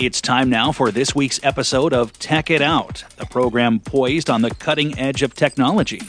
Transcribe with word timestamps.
It's 0.00 0.20
time 0.22 0.48
now 0.48 0.72
for 0.72 0.90
this 0.90 1.14
week's 1.14 1.38
episode 1.42 1.92
of 1.92 2.18
Tech 2.18 2.48
It 2.48 2.62
Out, 2.62 3.04
a 3.18 3.26
program 3.26 3.78
poised 3.78 4.30
on 4.30 4.40
the 4.40 4.48
cutting 4.48 4.98
edge 4.98 5.20
of 5.20 5.34
technology. 5.34 6.00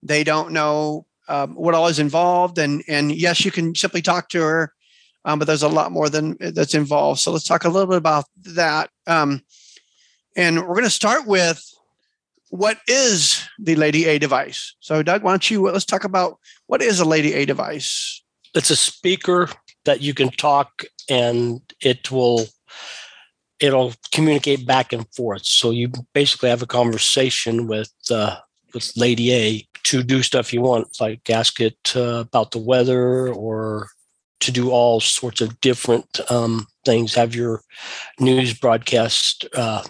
They 0.02 0.24
don't 0.24 0.52
know 0.52 1.06
um, 1.28 1.55
what 1.55 1.74
all 1.74 1.89
is 1.89 1.98
involved, 1.98 2.58
and 2.58 2.83
and 2.89 3.14
yes, 3.14 3.44
you 3.44 3.50
can 3.52 3.74
simply 3.74 4.02
talk 4.02 4.28
to 4.30 4.41
her 4.41 4.72
um, 5.27 5.41
but 5.41 5.46
there's 5.46 5.64
a 5.64 5.69
lot 5.69 5.92
more 5.92 6.08
than 6.08 6.36
that's 6.38 6.74
involved. 6.74 7.20
So 7.20 7.32
let's 7.32 7.44
talk 7.44 7.64
a 7.64 7.69
little 7.69 7.88
bit 7.88 7.98
about 7.98 8.24
that. 8.44 8.91
Um, 9.06 9.42
and 10.36 10.60
we're 10.60 10.74
going 10.74 10.84
to 10.84 10.91
start 10.91 11.27
with 11.27 11.62
what 12.50 12.78
is 12.86 13.46
the 13.58 13.74
Lady 13.74 14.06
A 14.06 14.18
device. 14.18 14.77
So, 14.78 15.02
Doug, 15.02 15.24
why 15.24 15.33
don't 15.33 15.50
you 15.50 15.62
let's 15.62 15.84
talk 15.84 16.05
about 16.05 16.38
what 16.68 16.80
is 16.80 17.00
a 17.00 17.05
Lady 17.05 17.34
A 17.34 17.44
device? 17.44 18.22
It's 18.55 18.70
a 18.70 18.77
speaker 18.77 19.48
that 19.84 20.01
you 20.01 20.14
can 20.14 20.30
talk, 20.30 20.84
and 21.11 21.61
it 21.80 22.11
will 22.12 22.46
it'll 23.58 23.95
communicate 24.12 24.64
back 24.64 24.92
and 24.92 25.12
forth. 25.12 25.45
So 25.45 25.70
you 25.70 25.90
basically 26.14 26.51
have 26.51 26.62
a 26.62 26.67
conversation 26.67 27.67
with 27.67 27.92
uh, 28.11 28.36
with 28.72 28.92
Lady 28.96 29.33
A 29.33 29.67
to 29.84 30.05
do 30.05 30.22
stuff 30.22 30.52
you 30.52 30.61
want, 30.61 31.01
like 31.01 31.28
ask 31.30 31.61
it 31.61 31.78
uh, 31.96 32.20
about 32.20 32.52
the 32.52 32.58
weather 32.58 33.28
or 33.28 33.89
to 34.41 34.52
do 34.52 34.70
all 34.70 35.01
sorts 35.01 35.41
of 35.41 35.61
different 35.61 36.20
um, 36.30 36.67
things, 36.85 37.14
have 37.14 37.35
your 37.35 37.63
news 38.20 38.55
broadcast 38.55 39.47
uh, 39.55 39.83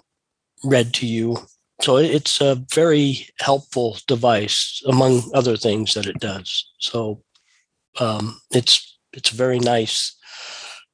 read 0.65 0.95
to 0.95 1.07
you. 1.07 1.37
So 1.83 1.99
it's 1.99 2.41
a 2.41 2.63
very 2.73 3.29
helpful 3.41 3.99
device, 4.07 4.83
among 4.87 5.31
other 5.35 5.57
things 5.57 5.95
that 5.95 6.07
it 6.07 6.19
does. 6.21 6.71
So 6.79 7.23
um, 8.01 8.41
it's 8.51 8.99
it's 9.13 9.31
very 9.31 9.59
nice 9.59 10.17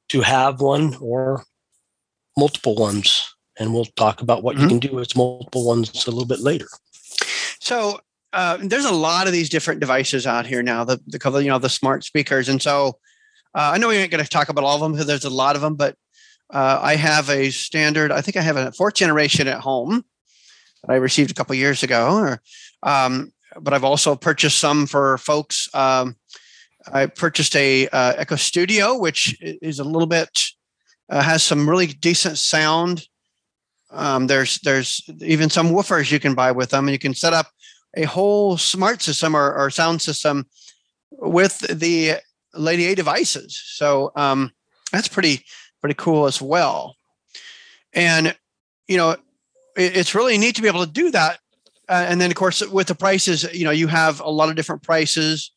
to 0.09 0.21
have 0.21 0.61
one 0.61 0.97
or 1.01 1.45
multiple 2.37 2.75
ones, 2.75 3.35
and 3.59 3.73
we'll 3.73 3.85
talk 3.85 4.21
about 4.23 4.43
what 4.43 4.57
mm-hmm. 4.57 4.65
you 4.65 4.69
can 4.69 4.79
do 4.79 4.95
with 4.95 5.17
multiple 5.17 5.67
ones 5.67 6.07
a 6.07 6.11
little 6.11 6.27
bit 6.27 6.41
later. 6.41 6.69
So 7.61 8.01
uh, 8.33 8.59
there's 8.61 8.85
a 8.85 8.93
lot 8.93 9.27
of 9.27 9.33
these 9.33 9.49
different 9.49 9.81
devices 9.81 10.27
out 10.27 10.47
here 10.47 10.63
now. 10.63 10.85
The 10.85 11.01
the 11.07 11.41
you 11.41 11.49
know 11.49 11.59
the 11.59 11.69
smart 11.69 12.03
speakers, 12.05 12.49
and 12.49 12.61
so 12.61 12.99
uh, 13.55 13.73
I 13.75 13.79
know 13.79 13.89
we 13.89 13.97
ain't 13.97 14.11
going 14.11 14.25
to 14.25 14.31
talk 14.31 14.49
about 14.49 14.65
all 14.65 14.77
of 14.77 14.81
them 14.81 14.93
because 14.93 15.07
there's 15.07 15.25
a 15.25 15.31
lot 15.31 15.57
of 15.57 15.63
them, 15.63 15.75
but 15.75 15.97
uh, 16.53 16.79
I 16.83 16.97
have 16.97 17.29
a 17.31 17.51
standard. 17.51 18.13
I 18.13 18.21
think 18.21 18.37
I 18.37 18.43
have 18.43 18.57
a 18.57 18.73
fourth 18.73 18.95
generation 18.95 19.49
at 19.49 19.61
home 19.61 20.05
that 20.83 20.93
I 20.93 20.97
received 20.97 21.31
a 21.31 21.35
couple 21.35 21.55
years 21.55 21.83
ago. 21.83 22.17
Or, 22.17 22.43
um, 22.83 23.33
but 23.61 23.75
I've 23.75 23.85
also 23.85 24.17
purchased 24.17 24.59
some 24.59 24.87
for 24.87 25.19
folks. 25.19 25.69
Um, 25.75 26.17
I 26.93 27.07
purchased 27.07 27.55
a 27.57 27.89
uh, 27.89 28.15
Echo 28.17 28.37
Studio, 28.37 28.99
which 28.99 29.37
is 29.41 29.79
a 29.79 29.85
little 29.85 30.07
bit 30.07 30.29
uh, 31.09 31.23
has 31.23 31.43
some 31.43 31.69
really 31.69 31.87
decent 31.87 32.39
sound. 32.39 33.07
Um, 33.91 34.27
there's 34.27 34.59
there's 34.61 35.03
even 35.21 35.51
some 35.51 35.69
woofers 35.69 36.11
you 36.11 36.19
can 36.19 36.35
buy 36.35 36.51
with 36.53 36.71
them, 36.71 36.87
and 36.87 36.93
you 36.93 36.99
can 36.99 37.15
set 37.15 37.35
up 37.35 37.49
a 37.95 38.05
whole 38.05 38.57
smart 38.57 39.03
system 39.03 39.37
or, 39.37 39.55
or 39.55 39.69
sound 39.71 40.01
system 40.01 40.47
with 41.11 41.59
the 41.59 42.17
Lady 42.55 42.87
A 42.87 42.95
devices. 42.95 43.61
So 43.65 44.13
um, 44.17 44.53
that's 44.91 45.09
pretty 45.09 45.45
pretty 45.81 45.95
cool 45.95 46.27
as 46.27 46.41
well. 46.41 46.97
And 47.93 48.37
you 48.89 48.97
know, 48.97 49.11
it, 49.11 49.97
it's 49.97 50.15
really 50.15 50.39
neat 50.39 50.57
to 50.57 50.63
be 50.63 50.69
able 50.69 50.85
to 50.85 50.91
do 50.91 51.11
that. 51.11 51.39
Uh, 51.89 52.07
and 52.09 52.21
then 52.21 52.31
of 52.31 52.37
course 52.37 52.67
with 52.67 52.87
the 52.87 52.95
prices, 52.95 53.45
you 53.53 53.65
know, 53.65 53.71
you 53.71 53.87
have 53.89 54.21
a 54.21 54.31
lot 54.31 54.49
of 54.49 54.57
different 54.57 54.83
prices. 54.83 55.51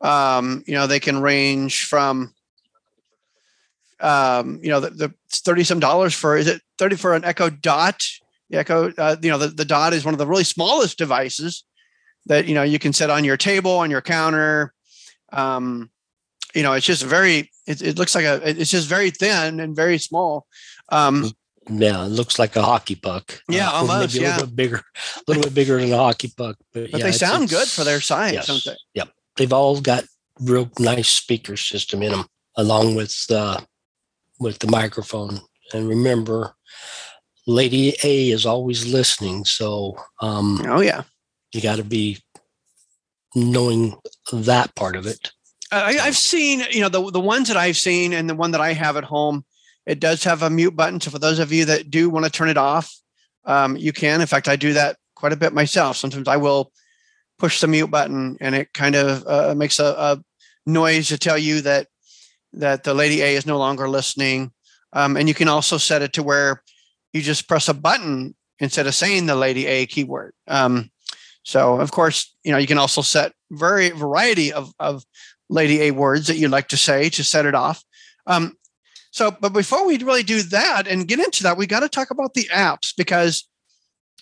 Um, 0.00 0.62
you 0.66 0.74
know, 0.74 0.86
they 0.86 1.00
can 1.00 1.20
range 1.20 1.86
from 1.86 2.34
um, 4.00 4.60
you 4.62 4.68
know, 4.68 4.80
the, 4.80 4.90
the 4.90 5.14
30 5.30 5.64
some 5.64 5.80
dollars 5.80 6.14
for 6.14 6.36
is 6.36 6.46
it 6.46 6.60
30 6.78 6.96
for 6.96 7.14
an 7.14 7.24
Echo 7.24 7.48
Dot? 7.48 8.06
The 8.50 8.58
Echo, 8.58 8.92
uh, 8.92 9.16
you 9.22 9.30
know, 9.30 9.38
the, 9.38 9.48
the 9.48 9.64
Dot 9.64 9.92
is 9.92 10.04
one 10.04 10.14
of 10.14 10.18
the 10.18 10.26
really 10.26 10.44
smallest 10.44 10.98
devices 10.98 11.64
that 12.26 12.46
you 12.46 12.54
know 12.54 12.62
you 12.62 12.78
can 12.78 12.92
set 12.92 13.10
on 13.10 13.24
your 13.24 13.36
table, 13.36 13.72
on 13.72 13.90
your 13.90 14.02
counter. 14.02 14.72
Um, 15.32 15.90
you 16.56 16.62
know, 16.62 16.72
it's 16.72 16.86
just 16.86 17.02
very, 17.02 17.50
it, 17.66 17.82
it 17.82 17.98
looks 17.98 18.14
like 18.14 18.24
a, 18.24 18.40
it's 18.48 18.70
just 18.70 18.88
very 18.88 19.10
thin 19.10 19.60
and 19.60 19.76
very 19.76 19.98
small. 19.98 20.46
Um, 20.88 21.30
yeah, 21.68 22.06
it 22.06 22.08
looks 22.08 22.38
like 22.38 22.56
a 22.56 22.62
hockey 22.62 22.94
puck. 22.94 23.42
Yeah, 23.48 23.68
uh, 23.68 23.72
almost. 23.72 24.14
Maybe 24.14 24.24
a 24.24 24.28
yeah. 24.28 24.34
little 24.36 24.46
bit 24.46 24.56
bigger, 24.56 24.76
a 24.76 25.20
little 25.26 25.42
bit 25.42 25.54
bigger 25.54 25.78
than 25.78 25.92
a 25.92 25.98
hockey 25.98 26.32
puck. 26.34 26.56
But, 26.72 26.90
but 26.90 27.00
yeah, 27.00 27.06
they 27.06 27.12
sound 27.12 27.44
it's, 27.44 27.52
good 27.52 27.68
for 27.68 27.84
their 27.84 28.00
size, 28.00 28.32
yes, 28.32 28.46
don't 28.46 28.64
they? 28.64 28.76
Yep. 28.94 29.08
They've 29.36 29.52
all 29.52 29.80
got 29.80 30.04
real 30.40 30.70
nice 30.78 31.08
speaker 31.08 31.56
system 31.56 32.02
in 32.02 32.12
them, 32.12 32.24
along 32.56 32.94
with 32.94 33.14
uh, 33.30 33.60
with 34.40 34.60
the 34.60 34.70
microphone. 34.70 35.40
And 35.74 35.88
remember, 35.88 36.54
Lady 37.46 37.96
A 38.02 38.30
is 38.30 38.46
always 38.46 38.90
listening, 38.90 39.44
so 39.44 39.96
um, 40.22 40.64
oh 40.66 40.80
yeah, 40.80 41.02
you 41.52 41.60
got 41.60 41.76
to 41.76 41.84
be 41.84 42.22
knowing 43.34 43.96
that 44.32 44.74
part 44.74 44.96
of 44.96 45.06
it. 45.06 45.32
I, 45.84 45.92
have 46.04 46.16
seen, 46.16 46.62
you 46.70 46.80
know, 46.80 46.88
the 46.88 47.10
the 47.10 47.20
ones 47.20 47.48
that 47.48 47.56
I've 47.56 47.76
seen, 47.76 48.12
and 48.12 48.28
the 48.28 48.34
one 48.34 48.50
that 48.52 48.60
I 48.60 48.72
have 48.72 48.96
at 48.96 49.04
home, 49.04 49.44
it 49.86 50.00
does 50.00 50.24
have 50.24 50.42
a 50.42 50.50
mute 50.50 50.76
button. 50.76 51.00
So 51.00 51.10
for 51.10 51.18
those 51.18 51.38
of 51.38 51.52
you 51.52 51.64
that 51.66 51.90
do 51.90 52.10
want 52.10 52.24
to 52.24 52.30
turn 52.30 52.48
it 52.48 52.56
off, 52.56 52.92
um, 53.44 53.76
you 53.76 53.92
can. 53.92 54.20
In 54.20 54.26
fact, 54.26 54.48
I 54.48 54.56
do 54.56 54.72
that 54.74 54.96
quite 55.14 55.32
a 55.32 55.36
bit 55.36 55.52
myself. 55.52 55.96
Sometimes 55.96 56.28
I 56.28 56.36
will 56.36 56.72
push 57.38 57.60
the 57.60 57.66
mute 57.66 57.90
button, 57.90 58.36
and 58.40 58.54
it 58.54 58.72
kind 58.72 58.94
of 58.94 59.26
uh, 59.26 59.54
makes 59.54 59.78
a, 59.78 59.84
a, 59.84 60.22
noise 60.68 61.08
to 61.08 61.18
tell 61.18 61.38
you 61.38 61.60
that 61.60 61.86
that 62.52 62.82
the 62.82 62.94
Lady 62.94 63.22
A 63.22 63.36
is 63.36 63.46
no 63.46 63.58
longer 63.58 63.88
listening. 63.88 64.52
Um, 64.92 65.16
and 65.16 65.28
you 65.28 65.34
can 65.34 65.48
also 65.48 65.78
set 65.78 66.02
it 66.02 66.12
to 66.14 66.22
where 66.22 66.62
you 67.12 67.22
just 67.22 67.48
press 67.48 67.68
a 67.68 67.74
button 67.74 68.34
instead 68.58 68.86
of 68.86 68.94
saying 68.94 69.26
the 69.26 69.36
Lady 69.36 69.66
A 69.66 69.86
keyword. 69.86 70.32
Um, 70.48 70.90
so 71.42 71.80
of 71.80 71.92
course, 71.92 72.34
you 72.42 72.52
know, 72.52 72.58
you 72.58 72.66
can 72.66 72.78
also 72.78 73.02
set 73.02 73.32
very 73.50 73.90
variety 73.90 74.52
of, 74.52 74.72
of 74.80 75.04
Lady 75.48 75.82
A 75.82 75.90
words 75.92 76.26
that 76.26 76.36
you'd 76.36 76.50
like 76.50 76.68
to 76.68 76.76
say 76.76 77.08
to 77.10 77.24
set 77.24 77.46
it 77.46 77.54
off. 77.54 77.82
Um, 78.26 78.56
so, 79.10 79.30
but 79.30 79.52
before 79.52 79.86
we 79.86 79.96
really 79.98 80.22
do 80.22 80.42
that 80.42 80.86
and 80.86 81.08
get 81.08 81.20
into 81.20 81.42
that, 81.44 81.56
we 81.56 81.66
got 81.66 81.80
to 81.80 81.88
talk 81.88 82.10
about 82.10 82.34
the 82.34 82.48
apps 82.52 82.92
because 82.96 83.44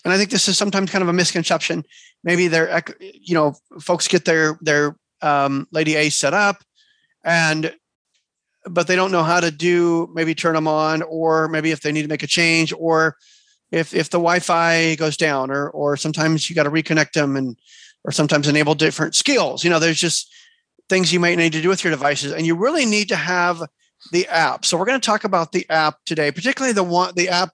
and 0.05 0.13
I 0.13 0.19
think 0.19 0.31
this 0.31 0.49
is 0.49 0.59
sometimes 0.59 0.91
kind 0.91 1.03
of 1.03 1.09
a 1.09 1.15
misconception. 1.15 1.85
Maybe 2.23 2.49
they're, 2.49 2.83
you 3.01 3.35
know, 3.35 3.55
folks 3.81 4.07
get 4.07 4.25
their 4.25 4.59
their 4.61 4.97
um, 5.23 5.67
Lady 5.73 5.97
A 5.97 6.11
set 6.11 6.35
up, 6.35 6.63
and 7.25 7.75
but 8.67 8.87
they 8.87 8.97
don't 8.97 9.13
know 9.13 9.23
how 9.23 9.41
to 9.41 9.51
do 9.51 10.09
maybe 10.15 10.35
turn 10.35 10.55
them 10.55 10.69
on, 10.69 11.03
or 11.03 11.49
maybe 11.49 11.71
if 11.71 11.81
they 11.81 11.93
need 11.93 12.03
to 12.03 12.09
make 12.09 12.23
a 12.23 12.29
change, 12.29 12.73
or 12.77 13.17
if 13.71 13.95
if 13.95 14.11
the 14.11 14.19
Wi-Fi 14.19 14.95
goes 14.97 15.17
down, 15.17 15.51
or 15.51 15.71
or 15.71 15.97
sometimes 15.97 16.49
you 16.49 16.57
got 16.57 16.65
to 16.65 16.71
reconnect 16.71 17.13
them, 17.13 17.37
and 17.37 17.59
or 18.05 18.13
sometimes 18.13 18.47
enable 18.47 18.75
different 18.75 19.15
skills. 19.15 19.65
You 19.65 19.71
know, 19.71 19.79
there's 19.79 20.01
just 20.01 20.31
things 20.89 21.13
you 21.13 21.21
might 21.21 21.39
need 21.39 21.53
to 21.53 21.63
do 21.63 21.69
with 21.69 21.85
your 21.85 21.91
devices, 21.91 22.33
and 22.33 22.47
you 22.47 22.55
really 22.55 22.87
need 22.87 23.09
to 23.09 23.17
have 23.17 23.63
the 24.13 24.27
app. 24.29 24.65
So 24.65 24.77
we're 24.77 24.85
going 24.85 25.01
to 25.01 25.07
talk 25.07 25.25
about 25.25 25.53
the 25.53 25.69
app 25.71 25.97
today, 26.05 26.31
particularly 26.31 26.73
the 26.73 26.85
one 26.85 27.15
the 27.15 27.29
app, 27.29 27.51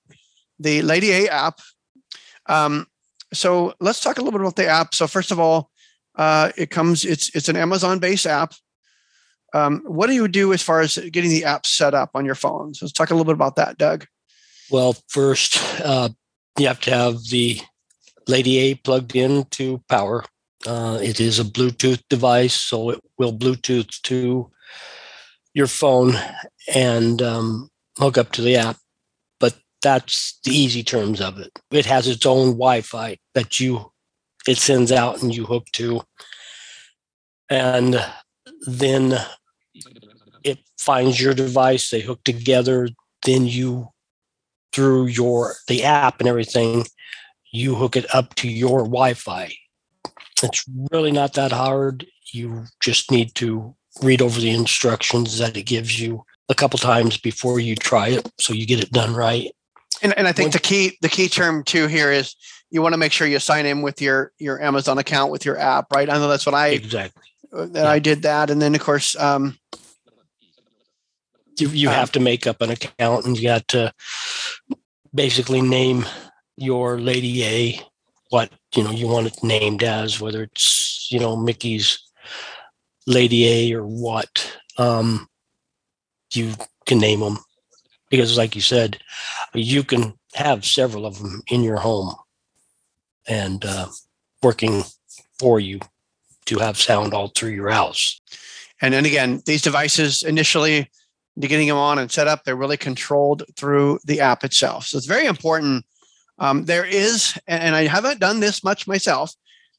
the 0.59 0.82
Lady 0.82 1.12
A 1.12 1.29
app 1.29 1.61
um, 2.50 2.87
so 3.32 3.75
let's 3.81 4.00
talk 4.00 4.19
a 4.19 4.21
little 4.21 4.38
bit 4.38 4.41
about 4.43 4.56
the 4.56 4.67
app. 4.67 4.94
So 4.94 5.06
first 5.06 5.31
of 5.31 5.38
all, 5.38 5.71
uh, 6.17 6.50
it 6.56 6.71
comes. 6.71 7.05
It's 7.05 7.35
it's 7.35 7.49
an 7.49 7.56
Amazon-based 7.56 8.27
app. 8.27 8.53
Um, 9.55 9.82
what 9.87 10.09
do 10.09 10.12
you 10.12 10.29
do 10.29 10.53
as 10.53 10.62
far 10.62 10.81
as 10.81 10.97
getting 10.97 11.31
the 11.31 11.44
app 11.44 11.67
set 11.67 11.94
up 11.94 12.11
on 12.15 12.25
your 12.25 12.35
phone? 12.35 12.75
So 12.75 12.85
let's 12.85 12.93
talk 12.93 13.11
a 13.11 13.15
little 13.15 13.25
bit 13.25 13.35
about 13.35 13.56
that, 13.56 13.79
Doug. 13.79 14.06
Well, 14.71 14.97
first 15.09 15.59
uh, 15.81 16.11
you 16.59 16.67
have 16.67 16.81
to 16.82 16.91
have 16.91 17.19
the 17.31 17.61
Lady 18.29 18.59
A 18.59 18.75
plugged 18.75 19.17
in 19.17 19.44
to 19.53 19.82
power. 19.88 20.25
Uh, 20.67 20.99
it 21.03 21.21
is 21.21 21.39
a 21.39 21.45
Bluetooth 21.45 22.03
device, 22.11 22.55
so 22.55 22.91
it 22.91 23.01
will 23.19 23.33
Bluetooth 23.33 24.01
to 24.03 24.51
your 25.55 25.67
phone 25.67 26.12
and 26.73 27.23
um, 27.23 27.71
hook 27.99 28.19
up 28.19 28.33
to 28.33 28.43
the 28.43 28.57
app 28.57 28.77
But 29.39 29.57
that's 29.83 30.39
the 30.45 30.53
easy 30.53 30.83
terms 30.83 31.21
of 31.21 31.39
it. 31.39 31.59
It 31.71 31.87
has 31.87 32.07
its 32.07 32.27
own 32.27 32.53
Wi-Fi 32.53 33.19
that 33.35 33.59
you 33.59 33.93
it 34.47 34.57
sends 34.59 34.91
out 34.91 35.23
and 35.23 35.35
you 35.35 35.45
hook 35.45 35.67
to, 35.73 36.03
and 37.51 38.03
then 38.67 39.19
it 40.43 40.59
finds 40.79 41.21
your 41.21 41.35
device. 41.35 41.91
They 41.91 42.01
hook 42.01 42.25
together. 42.25 42.89
Then 43.25 43.47
you, 43.47 43.91
through 44.73 45.06
your 45.06 45.56
the 45.69 45.85
app 45.85 46.21
and 46.21 46.29
everything, 46.29 46.87
you 47.53 47.75
hook 47.75 47.97
it 47.97 48.15
up 48.15 48.35
to 48.37 48.49
your 48.49 48.81
Wi-Fi. 48.81 49.53
It's 50.43 50.65
really 50.91 51.13
not 51.13 51.35
that 51.35 51.53
hard. 51.53 52.07
You 52.33 52.65
just 52.81 53.11
need 53.11 53.35
to 53.37 53.75
read 54.03 54.23
over 54.23 54.41
the 54.41 54.51
instructions 54.51 55.39
that 55.39 55.57
it 55.57 55.63
gives 55.63 56.01
you 56.01 56.25
a 56.49 56.55
couple 56.55 56.79
times 56.79 57.17
before 57.17 57.61
you 57.61 57.77
try 57.77 58.09
it 58.09 58.31
so 58.39 58.53
you 58.53 58.67
get 58.67 58.83
it 58.83 58.91
done 58.91 59.15
right 59.15 59.53
and, 60.03 60.17
and 60.17 60.27
I 60.27 60.33
think 60.33 60.53
the 60.53 60.59
key 60.59 60.97
the 61.01 61.09
key 61.09 61.29
term 61.29 61.63
too 61.65 61.87
here 61.87 62.11
is 62.11 62.35
you 62.71 62.83
want 62.83 62.95
to 62.95 62.99
make 62.99 63.13
sure 63.13 63.27
you 63.27 63.39
sign 63.39 63.67
in 63.67 63.83
with 63.83 64.01
your 64.01 64.33
your 64.39 64.61
Amazon 64.61 64.99
account 64.99 65.33
with 65.33 65.45
your 65.45 65.59
app, 65.59 65.93
right? 65.93 66.09
I 66.09 66.15
know 66.15 66.29
that's 66.29 66.47
what 66.47 66.55
I 66.55 66.69
exactly 66.69 67.23
uh, 67.53 67.67
that 67.67 67.85
yeah. 67.85 67.91
I 67.91 67.99
did 67.99 68.23
that, 68.23 68.51
and 68.51 68.61
then 68.63 68.75
of 68.75 68.81
course 68.81 69.17
um, 69.17 69.59
you 71.59 71.69
you 71.69 71.89
uh, 71.89 71.93
have 71.93 72.13
to 72.13 72.21
make 72.21 72.47
up 72.47 72.61
an 72.61 72.71
account, 72.71 73.27
and 73.27 73.37
you 73.37 73.49
got 73.49 73.69
to 73.69 73.93
basically 75.15 75.61
name 75.61 76.07
your 76.57 76.99
Lady 76.99 77.45
A 77.45 77.81
what 78.31 78.51
you 78.75 78.84
know 78.84 78.90
you 78.90 79.08
want 79.08 79.26
it 79.26 79.43
named 79.43 79.82
as, 79.82 80.20
whether 80.20 80.43
it's 80.43 81.08
you 81.11 81.19
know 81.19 81.37
Mickey's 81.37 81.99
Lady 83.06 83.49
A 83.49 83.76
or 83.76 83.87
what. 83.87 84.58
Um, 84.78 85.28
you 86.32 86.55
can 86.87 86.99
name 86.99 87.20
them 87.20 87.38
because 88.08 88.37
like 88.37 88.55
you 88.55 88.61
said 88.61 88.99
you 89.55 89.82
can 89.82 90.14
have 90.34 90.64
several 90.64 91.06
of 91.06 91.19
them 91.19 91.43
in 91.49 91.62
your 91.62 91.78
home 91.78 92.14
and 93.26 93.64
uh, 93.64 93.87
working 94.43 94.82
for 95.38 95.61
you 95.61 95.81
to 96.46 96.58
have 96.58 96.78
sound 96.78 97.14
all 97.14 97.28
through 97.28 97.50
your 97.50 97.70
house 97.70 98.20
and 98.81 98.94
then 98.94 99.05
again 99.05 99.43
these 99.46 99.62
devices 99.62 100.22
initially 100.22 100.90
getting 101.38 101.69
them 101.69 101.76
on 101.76 101.99
and 101.99 102.11
set 102.11 102.28
up 102.28 102.44
they're 102.44 102.56
really 102.56 102.76
controlled 102.76 103.43
through 103.56 103.99
the 104.05 104.20
app 104.20 104.44
itself 104.44 104.87
so 104.87 104.96
it's 104.96 105.06
very 105.06 105.26
important 105.26 105.84
um, 106.41 106.65
there 106.65 106.85
is 106.85 107.39
and 107.47 107.75
i 107.77 107.87
haven't 107.87 108.21
done 108.21 108.41
this 108.41 108.65
much 108.65 108.89
myself 108.89 109.33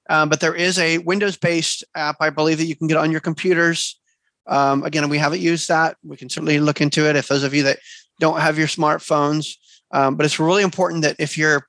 um, 0.10 0.30
but 0.30 0.40
there 0.40 0.56
is 0.56 0.80
a 0.80 1.00
windows 1.00 1.38
based 1.38 1.84
app 1.96 2.16
i 2.19 2.30
believe 2.30 2.58
that 2.58 2.66
you 2.66 2.75
can 2.75 2.88
get 2.88 2.98
on 2.98 3.12
your 3.12 3.22
computers 3.22 4.00
um, 4.48 4.84
again 4.84 5.10
we 5.10 5.18
haven't 5.18 5.42
used 5.42 5.68
that 5.68 5.98
we 6.04 6.18
can 6.18 6.30
certainly 6.30 6.60
look 6.60 6.81
into 6.81 7.10
it 7.10 7.16
if 7.16 7.28
those 7.28 7.44
of 7.44 7.54
you 7.54 7.63
that 7.63 7.78
don't 8.22 8.40
have 8.40 8.58
your 8.58 8.68
smartphones. 8.68 9.58
Um, 9.92 10.16
but 10.16 10.25
it's 10.25 10.40
really 10.40 10.63
important 10.63 11.02
that 11.02 11.18
if 11.19 11.38
you're, 11.38 11.68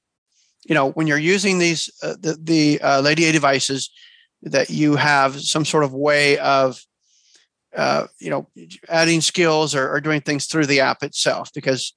you 0.64 0.76
know, 0.76 0.92
when 0.92 1.08
you're 1.08 1.18
using 1.18 1.58
these 1.58 1.90
uh, 2.04 2.14
the, 2.20 2.38
the 2.40 2.80
uh, 2.80 3.00
Lady 3.00 3.24
A 3.24 3.32
devices, 3.32 3.90
that 4.42 4.70
you 4.70 4.94
have 4.94 5.40
some 5.40 5.64
sort 5.64 5.82
of 5.82 5.92
way 5.92 6.38
of, 6.38 6.80
uh, 7.76 8.06
you 8.20 8.30
know, 8.30 8.48
adding 8.88 9.20
skills 9.20 9.74
or, 9.74 9.90
or 9.90 10.00
doing 10.00 10.20
things 10.20 10.46
through 10.46 10.66
the 10.66 10.80
app 10.80 11.02
itself 11.02 11.50
because 11.52 11.94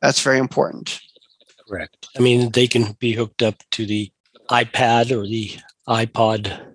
that's 0.00 0.22
very 0.22 0.38
important. 0.38 1.00
Correct. 1.68 2.08
I 2.16 2.20
mean, 2.20 2.50
they 2.52 2.66
can 2.66 2.92
be 2.98 3.12
hooked 3.12 3.42
up 3.42 3.62
to 3.72 3.86
the 3.86 4.10
iPad 4.50 5.10
or 5.10 5.26
the 5.26 5.52
iPod 5.88 6.74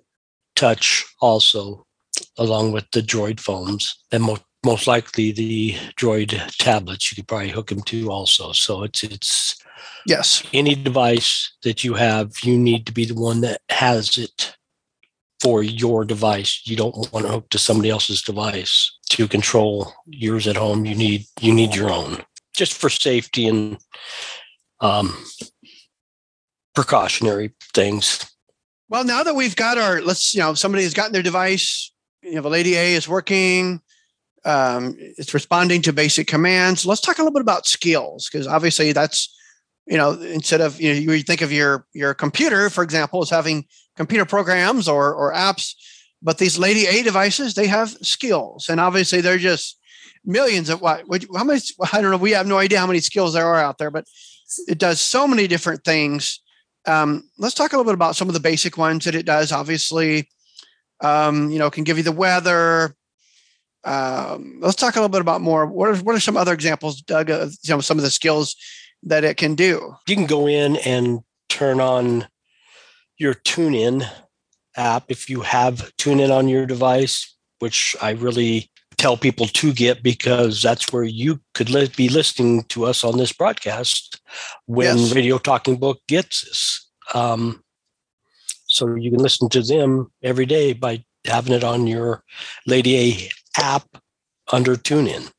Touch 0.56 1.04
also, 1.20 1.86
along 2.38 2.74
with 2.74 2.86
the 2.92 3.02
Droid 3.02 3.40
phones. 3.40 3.98
And 4.12 4.24
mo- 4.24 4.38
most 4.64 4.88
likely 4.88 5.32
the 5.32 5.74
droid 5.98 6.30
tablets 6.58 7.12
you 7.12 7.16
could 7.16 7.28
probably 7.28 7.50
hook 7.50 7.68
them 7.68 7.82
to 7.82 8.10
also 8.10 8.52
so 8.52 8.84
it's 8.84 9.04
it's 9.04 9.56
yes 10.06 10.44
any 10.54 10.76
device 10.76 11.52
that 11.64 11.84
you 11.84 11.94
have 11.94 12.32
you 12.44 12.58
need 12.58 12.86
to 12.86 12.92
be 12.92 13.06
the 13.06 13.14
one 13.14 13.42
that 13.42 13.62
has 13.70 14.18
it 14.18 14.56
for 15.42 15.64
your 15.64 16.06
device 16.06 16.62
you 16.66 16.76
don't 16.76 17.12
want 17.12 17.26
to 17.26 17.32
hook 17.32 17.50
to 17.50 17.58
somebody 17.58 17.90
else's 17.90 18.22
device 18.22 18.98
to 19.10 19.28
control 19.28 19.94
yours 20.08 20.48
at 20.48 20.56
home 20.56 20.86
you 20.86 20.96
need 20.96 21.26
you 21.42 21.54
need 21.54 21.76
your 21.76 21.90
own 21.90 22.24
just 22.56 22.74
for 22.74 22.90
safety 22.90 23.48
and 23.48 23.78
um, 24.84 25.18
precautionary 26.76 27.54
things 27.74 28.30
well 28.90 29.04
now 29.04 29.24
that 29.24 29.36
we've 29.36 29.56
got 29.56 29.78
our 29.78 30.02
let's 30.02 30.34
you 30.36 30.42
know 30.42 30.54
somebody 30.54 30.84
has 30.84 30.94
gotten 30.94 31.14
their 31.14 31.24
device 31.24 31.92
you 32.22 32.36
have 32.36 32.46
a 32.46 32.50
lady 32.50 32.76
a 32.76 32.94
is 32.94 33.08
working 33.08 33.82
um, 34.46 34.96
it's 34.98 35.34
responding 35.34 35.82
to 35.84 35.94
basic 35.94 36.28
commands. 36.28 36.86
Let's 36.86 37.02
talk 37.02 37.18
a 37.18 37.22
little 37.22 37.34
bit 37.34 37.42
about 37.42 37.66
skills 37.66 38.30
because 38.30 38.48
obviously 38.48 38.92
that's 38.92 39.34
you 39.86 39.98
know 39.98 40.14
instead 40.14 40.62
of 40.62 40.80
you 40.80 40.94
know 40.94 41.14
you 41.14 41.24
think 41.24 41.42
of 41.42 41.52
your 41.52 41.86
your 41.94 42.14
computer 42.14 42.70
for 42.70 42.84
example 42.84 43.22
as 43.22 43.30
having 43.30 43.66
computer 43.96 44.26
programs 44.26 44.88
or 44.88 45.14
or 45.14 45.34
apps, 45.34 45.76
but 46.22 46.38
these 46.38 46.58
Lady 46.58 46.86
A 46.88 47.04
devices 47.04 47.54
they 47.54 47.68
have 47.68 47.90
skills 48.02 48.70
and 48.70 48.80
obviously 48.80 49.22
they're 49.22 49.38
just 49.38 49.80
millions 50.26 50.70
of 50.70 50.82
what 50.82 51.06
how 51.36 51.44
many 51.44 51.62
I 51.94 52.02
don't 52.02 52.12
know 52.12 52.18
we 52.18 52.32
have 52.32 52.48
no 52.48 52.58
idea 52.58 52.80
how 52.80 52.88
many 52.88 53.00
skills 53.00 53.34
there 53.34 53.46
are 53.46 53.60
out 53.60 53.78
there, 53.78 53.92
but 53.92 54.06
it 54.68 54.78
does 54.78 55.02
so 55.02 55.28
many 55.28 55.48
different 55.48 55.84
things. 55.84 56.42
Um, 56.86 57.30
let's 57.38 57.56
talk 57.56 57.74
a 57.74 57.78
little 57.78 57.90
bit 57.90 57.96
about 57.96 58.16
some 58.16 58.28
of 58.28 58.34
the 58.34 58.40
basic 58.40 58.78
ones 58.78 59.06
that 59.06 59.16
it 59.16 59.26
does. 59.26 59.52
Obviously, 59.52 60.30
um, 61.02 61.50
you 61.50 61.60
know, 61.60 61.70
can 61.70 61.84
give 61.84 61.98
you 61.98 62.04
the 62.04 62.12
weather, 62.12 62.96
um, 63.84 64.60
let's 64.60 64.76
talk 64.76 64.96
a 64.96 65.00
little 65.00 65.10
bit 65.10 65.22
about 65.22 65.42
more. 65.42 65.66
What 65.66 65.90
are 65.90 65.96
what 65.98 66.16
are 66.16 66.20
some 66.20 66.38
other 66.38 66.54
examples, 66.54 67.02
Doug, 67.02 67.30
of 67.30 67.54
you 67.64 67.74
know, 67.74 67.82
some 67.82 67.98
of 67.98 68.04
the 68.04 68.12
skills 68.12 68.56
that 69.04 69.24
it 69.24 69.38
can 69.38 69.56
do? 69.56 69.96
You 70.08 70.16
can 70.16 70.26
go 70.26 70.48
in 70.48 70.78
and 70.78 71.22
turn 71.50 71.80
on 71.82 72.28
your 73.18 73.34
TuneIn 73.34 74.08
app 74.78 75.06
if 75.10 75.30
you 75.30 75.42
have 75.42 75.92
TuneIn 75.98 76.36
on 76.36 76.48
your 76.48 76.66
device, 76.66 77.36
which 77.60 77.96
I 78.02 78.12
really 78.12 78.72
tell 79.04 79.18
people 79.18 79.48
to 79.48 79.74
get 79.74 80.02
because 80.02 80.62
that's 80.62 80.94
where 80.94 81.04
you 81.04 81.38
could 81.54 81.70
li- 81.70 81.92
be 81.98 82.08
listening 82.08 82.64
to 82.70 82.86
us 82.86 83.04
on 83.04 83.18
this 83.18 83.34
broadcast 83.34 84.22
when 84.66 84.98
yes. 84.98 85.14
Radio 85.14 85.38
Talking 85.38 85.76
Book 85.76 86.00
gets 86.08 86.48
us. 86.50 86.90
Um, 87.14 87.62
so 88.66 88.96
you 88.96 89.12
can 89.12 89.20
listen 89.20 89.50
to 89.50 89.62
them 89.62 90.10
every 90.24 90.46
day 90.46 90.72
by 90.72 91.04
having 91.26 91.52
it 91.52 91.66
on 91.66 91.86
your 91.86 92.24
Lady 92.66 92.98
A 92.98 93.30
app 93.62 93.84
under 94.54 94.78
TuneIn 94.78 95.30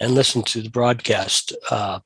and 0.00 0.14
listen 0.14 0.42
to 0.44 0.62
the 0.62 0.70
broadcast. 0.70 1.52
Uh, 1.68 1.98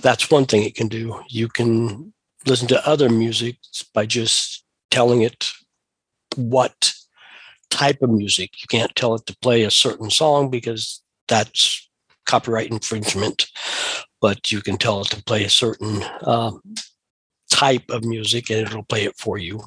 that's 0.00 0.30
one 0.30 0.46
thing 0.46 0.62
it 0.62 0.76
can 0.76 0.86
do. 0.86 1.20
You 1.28 1.48
can 1.48 2.12
listen 2.46 2.68
to 2.68 2.88
other 2.88 3.08
music 3.08 3.56
by 3.92 4.06
just 4.06 4.64
telling 4.92 5.22
it 5.22 5.48
what 6.36 6.94
type 7.70 8.02
of 8.02 8.10
music. 8.10 8.60
You 8.60 8.66
can't 8.68 8.94
tell 8.94 9.14
it 9.14 9.26
to 9.26 9.36
play 9.38 9.62
a 9.62 9.70
certain 9.70 10.10
song 10.10 10.50
because 10.50 11.02
that's 11.28 11.88
copyright 12.26 12.70
infringement, 12.70 13.46
but 14.20 14.52
you 14.52 14.60
can 14.60 14.76
tell 14.76 15.00
it 15.00 15.08
to 15.08 15.22
play 15.22 15.44
a 15.44 15.50
certain 15.50 16.02
uh, 16.22 16.52
type 17.50 17.90
of 17.90 18.04
music 18.04 18.50
and 18.50 18.60
it'll 18.60 18.84
play 18.84 19.04
it 19.04 19.16
for 19.16 19.38
you. 19.38 19.62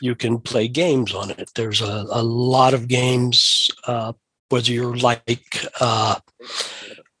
You 0.00 0.14
can 0.14 0.38
play 0.40 0.68
games 0.68 1.14
on 1.14 1.30
it. 1.30 1.50
There's 1.54 1.80
a, 1.80 2.06
a 2.10 2.22
lot 2.22 2.74
of 2.74 2.88
games, 2.88 3.70
uh, 3.86 4.12
whether 4.48 4.70
you're 4.70 4.96
like 4.96 5.64
uh, 5.80 6.20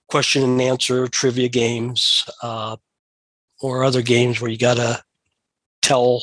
question 0.08 0.42
and 0.42 0.60
answer 0.60 1.08
trivia 1.08 1.48
games 1.48 2.28
uh, 2.42 2.76
or 3.60 3.84
other 3.84 4.02
games 4.02 4.40
where 4.40 4.50
you 4.50 4.58
got 4.58 4.76
to 4.76 5.02
tell 5.82 6.22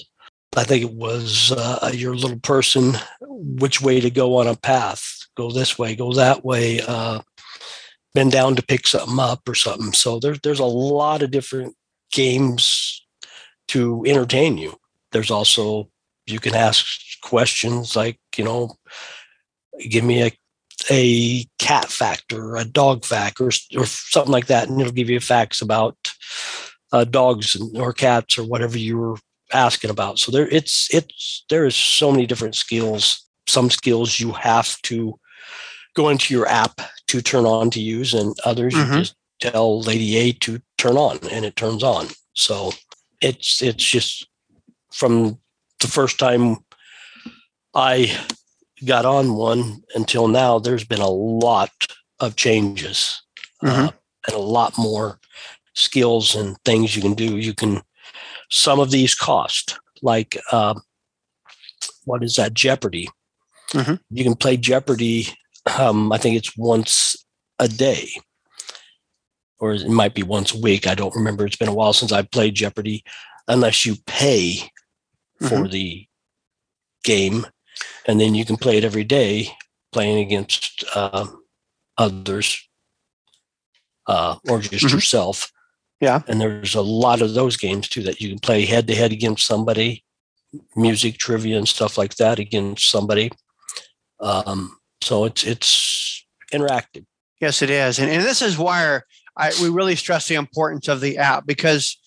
I 0.57 0.65
think 0.65 0.83
it 0.83 0.93
was 0.93 1.53
uh, 1.53 1.91
your 1.93 2.13
little 2.13 2.39
person 2.39 2.95
which 3.41 3.81
way 3.81 3.99
to 3.99 4.09
go 4.09 4.37
on 4.37 4.47
a 4.47 4.55
path. 4.55 5.03
Go 5.35 5.51
this 5.51 5.79
way, 5.79 5.95
go 5.95 6.13
that 6.13 6.43
way. 6.45 6.81
Uh, 6.81 7.21
bend 8.13 8.31
down 8.31 8.55
to 8.55 8.63
pick 8.63 8.87
something 8.87 9.19
up 9.19 9.47
or 9.47 9.55
something. 9.55 9.93
So 9.93 10.19
there's 10.19 10.39
there's 10.41 10.59
a 10.59 10.65
lot 10.65 11.21
of 11.21 11.31
different 11.31 11.75
games 12.11 13.05
to 13.69 14.03
entertain 14.05 14.57
you. 14.57 14.75
There's 15.11 15.31
also 15.31 15.89
you 16.25 16.39
can 16.39 16.55
ask 16.55 16.85
questions 17.23 17.95
like 17.95 18.19
you 18.35 18.43
know, 18.43 18.75
give 19.89 20.03
me 20.03 20.23
a 20.23 20.31
a 20.89 21.45
cat 21.59 21.89
fact 21.89 22.33
or 22.33 22.57
a 22.57 22.65
dog 22.65 23.05
fact 23.05 23.39
or 23.39 23.51
or 23.77 23.85
something 23.85 24.31
like 24.31 24.47
that, 24.47 24.67
and 24.67 24.79
it'll 24.79 24.93
give 24.93 25.09
you 25.09 25.19
facts 25.19 25.61
about 25.61 25.95
uh, 26.91 27.05
dogs 27.05 27.55
or 27.75 27.93
cats 27.93 28.37
or 28.37 28.43
whatever 28.43 28.77
you 28.77 28.97
were 28.97 29.17
asking 29.53 29.89
about. 29.89 30.19
So 30.19 30.31
there, 30.31 30.47
it's 30.47 30.93
it's 30.93 31.45
there 31.49 31.65
is 31.65 31.75
so 31.75 32.11
many 32.11 32.25
different 32.25 32.55
skills. 32.55 33.27
Some 33.47 33.69
skills 33.69 34.19
you 34.19 34.31
have 34.33 34.81
to 34.83 35.19
go 35.95 36.09
into 36.09 36.33
your 36.33 36.47
app 36.47 36.81
to 37.07 37.21
turn 37.21 37.45
on 37.45 37.69
to 37.71 37.81
use, 37.81 38.13
and 38.13 38.35
others 38.45 38.73
mm-hmm. 38.73 38.93
you 38.93 38.99
just 38.99 39.15
tell 39.41 39.81
Lady 39.81 40.17
A 40.17 40.31
to 40.33 40.61
turn 40.77 40.97
on, 40.97 41.19
and 41.31 41.45
it 41.45 41.55
turns 41.55 41.83
on. 41.83 42.07
So 42.33 42.71
it's 43.21 43.61
it's 43.61 43.83
just 43.83 44.27
from 44.93 45.39
the 45.79 45.87
first 45.87 46.19
time 46.19 46.57
I 47.73 48.17
got 48.85 49.05
on 49.05 49.35
one 49.35 49.83
until 49.95 50.27
now, 50.27 50.59
there's 50.59 50.83
been 50.83 51.01
a 51.01 51.09
lot 51.09 51.71
of 52.19 52.35
changes 52.35 53.21
mm-hmm. 53.63 53.87
uh, 53.87 53.91
and 54.27 54.35
a 54.35 54.39
lot 54.39 54.77
more 54.77 55.19
skills 55.73 56.35
and 56.35 56.57
things 56.63 56.95
you 56.95 57.01
can 57.01 57.13
do. 57.13 57.37
You 57.37 57.53
can 57.53 57.81
some 58.49 58.79
of 58.79 58.91
these 58.91 59.15
cost, 59.15 59.79
like 60.01 60.37
uh, 60.51 60.75
what 62.05 62.23
is 62.23 62.35
that? 62.35 62.53
Jeopardy. 62.53 63.09
Mm-hmm. 63.73 63.95
You 64.09 64.23
can 64.23 64.35
play 64.35 64.57
Jeopardy. 64.57 65.27
Um, 65.77 66.11
I 66.11 66.17
think 66.17 66.35
it's 66.35 66.57
once 66.57 67.15
a 67.59 67.67
day, 67.67 68.09
or 69.59 69.73
it 69.73 69.87
might 69.87 70.15
be 70.15 70.23
once 70.23 70.53
a 70.53 70.59
week. 70.59 70.87
I 70.87 70.95
don't 70.95 71.15
remember. 71.15 71.45
It's 71.45 71.55
been 71.55 71.67
a 71.67 71.73
while 71.73 71.93
since 71.93 72.11
I 72.11 72.23
played 72.23 72.55
Jeopardy. 72.55 73.03
Unless 73.47 73.85
you 73.85 73.95
pay 74.05 74.69
mm-hmm. 75.41 75.47
for 75.47 75.67
the 75.67 76.05
game, 77.03 77.45
and 78.07 78.19
then 78.19 78.35
you 78.35 78.45
can 78.45 78.57
play 78.57 78.77
it 78.77 78.83
every 78.83 79.03
day, 79.03 79.49
playing 79.91 80.19
against 80.19 80.83
uh, 80.95 81.27
others 81.97 82.67
uh, 84.07 84.35
or 84.49 84.59
just 84.59 84.85
mm-hmm. 84.85 84.95
yourself. 84.95 85.51
Yeah. 85.99 86.21
And 86.27 86.41
there's 86.41 86.75
a 86.75 86.81
lot 86.81 87.21
of 87.21 87.33
those 87.33 87.57
games 87.57 87.87
too 87.87 88.03
that 88.03 88.19
you 88.19 88.29
can 88.29 88.39
play 88.39 88.65
head 88.65 88.87
to 88.87 88.95
head 88.95 89.11
against 89.11 89.45
somebody, 89.45 90.03
music 90.75 91.17
trivia 91.17 91.57
and 91.57 91.67
stuff 91.67 91.97
like 91.97 92.15
that 92.15 92.39
against 92.39 92.89
somebody. 92.89 93.31
Um, 94.21 94.77
so 95.01 95.25
it's 95.25 95.43
it's 95.43 96.25
interactive. 96.53 97.05
Yes, 97.39 97.61
it 97.61 97.69
is, 97.69 97.99
and, 97.99 98.09
and 98.09 98.23
this 98.23 98.41
is 98.41 98.57
why 98.57 99.01
I, 99.35 99.51
we 99.61 99.69
really 99.69 99.95
stress 99.95 100.27
the 100.27 100.35
importance 100.35 100.87
of 100.87 101.01
the 101.01 101.17
app 101.17 101.45
because 101.45 101.97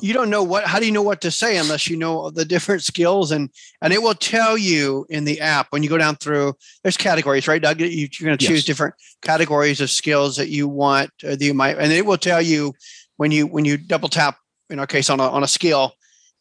you 0.00 0.12
don't 0.12 0.30
know 0.30 0.42
what 0.42 0.64
how 0.64 0.78
do 0.78 0.86
you 0.86 0.92
know 0.92 1.02
what 1.02 1.20
to 1.20 1.30
say 1.30 1.56
unless 1.56 1.88
you 1.88 1.96
know 1.96 2.30
the 2.30 2.44
different 2.44 2.82
skills 2.82 3.30
and 3.30 3.50
and 3.80 3.92
it 3.92 4.02
will 4.02 4.14
tell 4.14 4.56
you 4.58 5.06
in 5.08 5.24
the 5.24 5.40
app 5.40 5.68
when 5.70 5.82
you 5.82 5.88
go 5.88 5.98
down 5.98 6.16
through 6.16 6.54
there's 6.82 6.96
categories 6.96 7.46
right 7.46 7.62
doug 7.62 7.80
you, 7.80 8.06
are 8.06 8.24
going 8.24 8.36
to 8.36 8.46
choose 8.46 8.58
yes. 8.58 8.64
different 8.64 8.94
categories 9.22 9.80
of 9.80 9.90
skills 9.90 10.36
that 10.36 10.48
you 10.48 10.66
want 10.66 11.10
that 11.22 11.40
you 11.40 11.54
might 11.54 11.78
and 11.78 11.92
it 11.92 12.04
will 12.04 12.18
tell 12.18 12.42
you 12.42 12.72
when 13.16 13.30
you 13.30 13.46
when 13.46 13.64
you 13.64 13.76
double 13.76 14.08
tap 14.08 14.36
in 14.70 14.78
our 14.78 14.86
case 14.86 15.10
on 15.10 15.20
a, 15.20 15.28
on 15.28 15.44
a 15.44 15.48
skill 15.48 15.92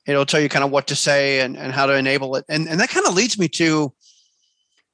it'll 0.08 0.26
tell 0.26 0.40
you 0.40 0.50
kind 0.50 0.66
of 0.66 0.72
what 0.72 0.88
to 0.88 0.96
say 0.96 1.42
and, 1.42 1.58
and 1.58 1.74
how 1.74 1.86
to 1.86 1.94
enable 1.94 2.36
it 2.36 2.46
and 2.50 2.68
and 2.68 2.80
that 2.80 2.90
kind 2.90 3.06
of 3.06 3.14
leads 3.14 3.38
me 3.38 3.48
to 3.48 3.94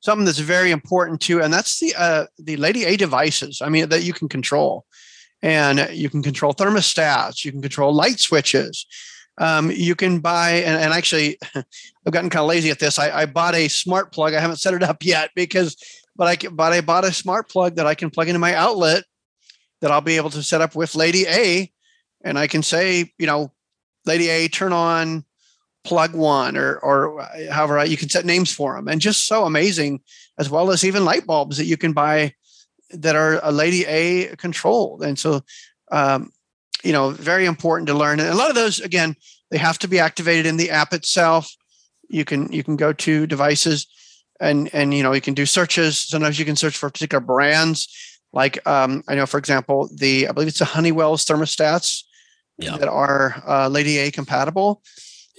something 0.02 0.26
that's 0.26 0.40
very 0.40 0.72
important 0.72 1.22
too 1.22 1.42
and 1.42 1.54
that's 1.54 1.80
the 1.80 1.94
uh, 1.98 2.26
the 2.38 2.58
lady 2.58 2.86
a 2.86 2.96
devices 2.98 3.62
i 3.62 3.70
mean 3.70 3.90
that 3.90 4.04
you 4.04 4.14
can 4.14 4.30
control. 4.30 4.86
And 5.42 5.88
you 5.94 6.10
can 6.10 6.22
control 6.22 6.54
thermostats 6.54 7.46
you 7.46 7.52
can 7.52 7.62
control 7.62 7.94
light 7.94 8.20
switches. 8.20 8.86
Um, 9.38 9.72
you 9.72 9.96
can 9.96 10.20
buy 10.20 10.50
and, 10.68 10.84
and 10.84 10.92
actually 10.92 11.38
i've 11.56 12.12
gotten 12.12 12.30
kind 12.30 12.44
of 12.44 12.50
lazy 12.50 12.70
at 12.72 12.80
this. 12.80 13.00
I, 13.00 13.22
I, 13.22 13.26
bought 13.26 13.56
a 13.56 13.70
smart 13.70 14.12
plug. 14.12 14.34
I 14.34 14.42
haven't 14.42 14.58
set 14.58 14.74
it 14.74 14.84
up 14.84 15.02
yet 15.02 15.32
because 15.36 15.78
but 16.18 16.28
i 16.28 16.50
but 16.50 16.74
i 16.74 16.82
bought 16.82 17.06
a 17.06 17.14
smart 17.14 17.48
plug 17.48 17.76
that 17.78 17.88
i 17.88 17.96
can 17.96 18.10
plug 18.10 18.28
into 18.28 18.40
my 18.40 18.54
outlet 18.54 19.06
that 19.82 19.92
I'll 19.92 20.02
be 20.02 20.18
able 20.18 20.30
to 20.32 20.44
set 20.44 20.62
up 20.62 20.76
with 20.76 20.96
Lady 20.96 21.26
A. 21.28 21.72
And 22.24 22.38
I 22.38 22.48
can 22.48 22.64
say, 22.64 23.12
you 23.18 23.28
know, 23.28 23.52
Lady 24.06 24.30
A, 24.30 24.48
turn 24.48 24.74
on 24.74 25.24
plug 25.84 26.14
one 26.14 26.58
or 26.58 26.78
or 26.80 27.28
however 27.52 27.84
you 27.86 27.98
can 27.98 28.10
set 28.10 28.26
names 28.26 28.54
for 28.54 28.76
them. 28.76 28.88
And 28.88 29.02
just 29.02 29.28
so 29.28 29.46
amazing, 29.46 30.02
as 30.38 30.50
well 30.50 30.72
as 30.72 30.84
even 30.84 31.06
light 31.06 31.26
bulbs 31.26 31.58
that 31.58 31.66
you 31.66 31.78
can 31.78 31.94
buy 31.94 32.34
that 32.92 33.16
are 33.16 33.40
a 33.44 33.52
Lady 33.52 33.86
A 33.86 34.36
controlled. 34.36 35.04
And 35.04 35.18
so 35.18 35.42
um, 35.92 36.32
you 36.84 36.94
know, 36.94 37.10
very 37.10 37.46
important 37.46 37.88
to 37.88 37.94
learn. 37.94 38.20
And 38.20 38.30
a 38.30 38.36
lot 38.36 38.50
of 38.50 38.56
those, 38.56 38.80
again, 38.80 39.16
they 39.52 39.58
have 39.58 39.80
to 39.80 39.88
be 39.88 40.00
activated 40.00 40.46
in 40.46 40.58
the 40.58 40.70
app 40.70 40.94
itself. 40.94 41.54
You 42.08 42.26
can 42.26 42.52
you 42.52 42.64
can 42.64 42.76
go 42.76 42.94
to 42.94 43.28
devices 43.28 43.88
and 44.40 44.70
and 44.74 44.94
you 44.94 45.04
know 45.04 45.14
you 45.14 45.22
can 45.22 45.34
do 45.34 45.46
searches. 45.46 46.00
Sometimes 46.00 46.40
you 46.40 46.46
can 46.46 46.56
search 46.56 46.78
for 46.78 46.90
particular 46.90 47.24
brands 47.24 47.88
like 48.34 48.66
um, 48.68 49.04
I 49.08 49.16
know, 49.16 49.26
for 49.26 49.38
example, 49.38 49.90
the 49.94 50.28
I 50.28 50.32
believe 50.32 50.48
it's 50.48 50.60
the 50.60 50.66
Honeywell's 50.66 51.26
thermostats 51.26 52.04
yeah. 52.58 52.78
that 52.78 52.88
are 52.88 53.42
uh, 53.48 53.68
Lady 53.68 53.98
A 53.98 54.12
compatible, 54.12 54.82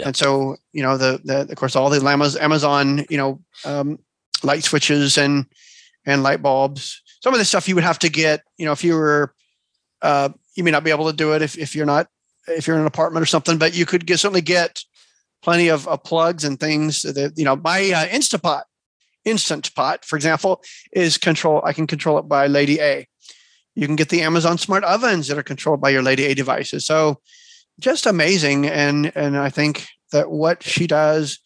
yeah. 0.00 0.07
and 0.07 0.16
so 0.16 0.57
you 0.73 0.83
know 0.83 0.97
the, 0.97 1.21
the 1.25 1.40
of 1.42 1.57
course 1.57 1.76
all 1.76 1.90
the 1.90 2.37
Amazon 2.40 3.04
you 3.09 3.16
know 3.16 3.40
um, 3.64 3.99
light 4.42 4.64
switches 4.64 5.19
and 5.19 5.47
and 6.07 6.23
light 6.23 6.42
bulbs. 6.42 7.02
Some 7.23 7.35
of 7.35 7.38
the 7.38 7.45
stuff 7.45 7.69
you 7.69 7.75
would 7.75 7.85
have 7.85 7.99
to 8.00 8.09
get 8.09 8.42
you 8.57 8.66
know 8.66 8.73
if 8.73 8.83
you 8.83 8.95
were 8.95 9.35
uh, 10.02 10.30
you 10.54 10.64
may 10.64 10.71
not 10.71 10.85
be 10.85 10.90
able 10.90 11.07
to 11.11 11.16
do 11.16 11.33
it 11.33 11.42
if 11.42 11.59
if 11.59 11.75
you're 11.75 11.87
not 11.87 12.09
if 12.49 12.66
you're 12.66 12.76
in 12.76 12.83
an 12.83 12.87
apartment 12.87 13.23
or 13.23 13.26
something, 13.26 13.59
but 13.59 13.75
you 13.75 13.87
could 13.87 14.07
get, 14.07 14.19
certainly 14.19 14.40
get 14.40 14.83
plenty 15.42 15.69
of, 15.69 15.87
of 15.87 16.02
plugs 16.02 16.45
and 16.45 16.59
things 16.59 17.02
that 17.02 17.33
you 17.37 17.45
know 17.45 17.57
my 17.57 17.80
uh, 17.90 18.07
Instapot 18.07 18.62
Instant 19.25 19.75
Pot, 19.75 20.04
for 20.04 20.16
example, 20.16 20.62
is 20.92 21.19
control. 21.19 21.61
I 21.64 21.73
can 21.73 21.87
control 21.87 22.19
it 22.19 22.28
by 22.28 22.47
Lady 22.47 22.80
A. 22.80 23.07
You 23.75 23.87
can 23.87 23.97
get 23.97 24.09
the 24.09 24.23
Amazon 24.23 24.59
Smart 24.59 24.85
Ovens 24.85 25.28
that 25.28 25.38
are 25.38 25.42
controlled 25.42 25.80
by 25.80 25.90
your 25.90 26.02
Lady 26.02 26.25
A 26.25 26.35
devices. 26.35 26.87
So 26.87 27.21
just 27.80 28.06
amazing, 28.06 28.66
and 28.66 29.12
and 29.16 29.37
I 29.37 29.50
think 29.50 29.88
that 30.12 30.30
what 30.30 30.62
she 30.62 30.87
does 30.87 31.38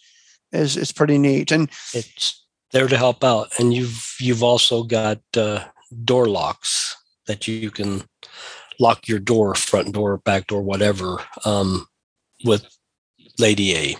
is 0.53 0.77
is 0.77 0.93
pretty 0.93 1.19
neat. 1.19 1.51
And 1.51 1.71
it's 1.93 2.45
there 2.73 2.89
to 2.89 2.97
help 2.97 3.25
out. 3.25 3.53
And 3.59 3.73
you've 3.73 4.15
you've 4.21 4.43
also 4.43 4.83
got 4.83 5.21
uh, 5.37 5.65
door 6.05 6.27
locks 6.27 6.97
that 7.27 7.49
you 7.49 7.71
can 7.71 8.03
lock 8.79 9.09
your 9.09 9.19
door, 9.19 9.55
front 9.55 9.95
door, 9.95 10.19
back 10.19 10.49
door, 10.49 10.63
whatever, 10.63 11.19
um, 11.45 11.87
with 12.45 12.67
Lady 13.39 13.77
A. 13.77 13.97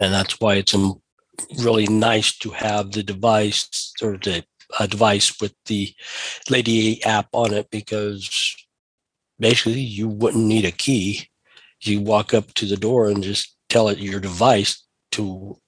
And 0.00 0.12
that's 0.12 0.40
why 0.40 0.54
it's 0.54 0.74
really 1.58 1.86
nice 1.86 2.36
to 2.38 2.50
have 2.50 2.92
the 2.92 3.02
device 3.02 3.92
or 4.02 4.16
the 4.16 4.44
uh, 4.78 4.86
device 4.86 5.40
with 5.40 5.54
the 5.66 5.94
Lady 6.48 7.00
A 7.02 7.08
app 7.08 7.28
on 7.32 7.52
it 7.52 7.70
because 7.70 8.56
basically 9.38 9.80
you 9.80 10.08
wouldn't 10.08 10.44
need 10.44 10.64
a 10.64 10.70
key. 10.70 11.28
You 11.82 12.00
walk 12.00 12.34
up 12.34 12.52
to 12.54 12.66
the 12.66 12.76
door 12.76 13.08
and 13.08 13.22
just 13.22 13.56
tell 13.68 13.88
it 13.88 13.98
your 13.98 14.20
device 14.20 14.82
to 15.12 15.58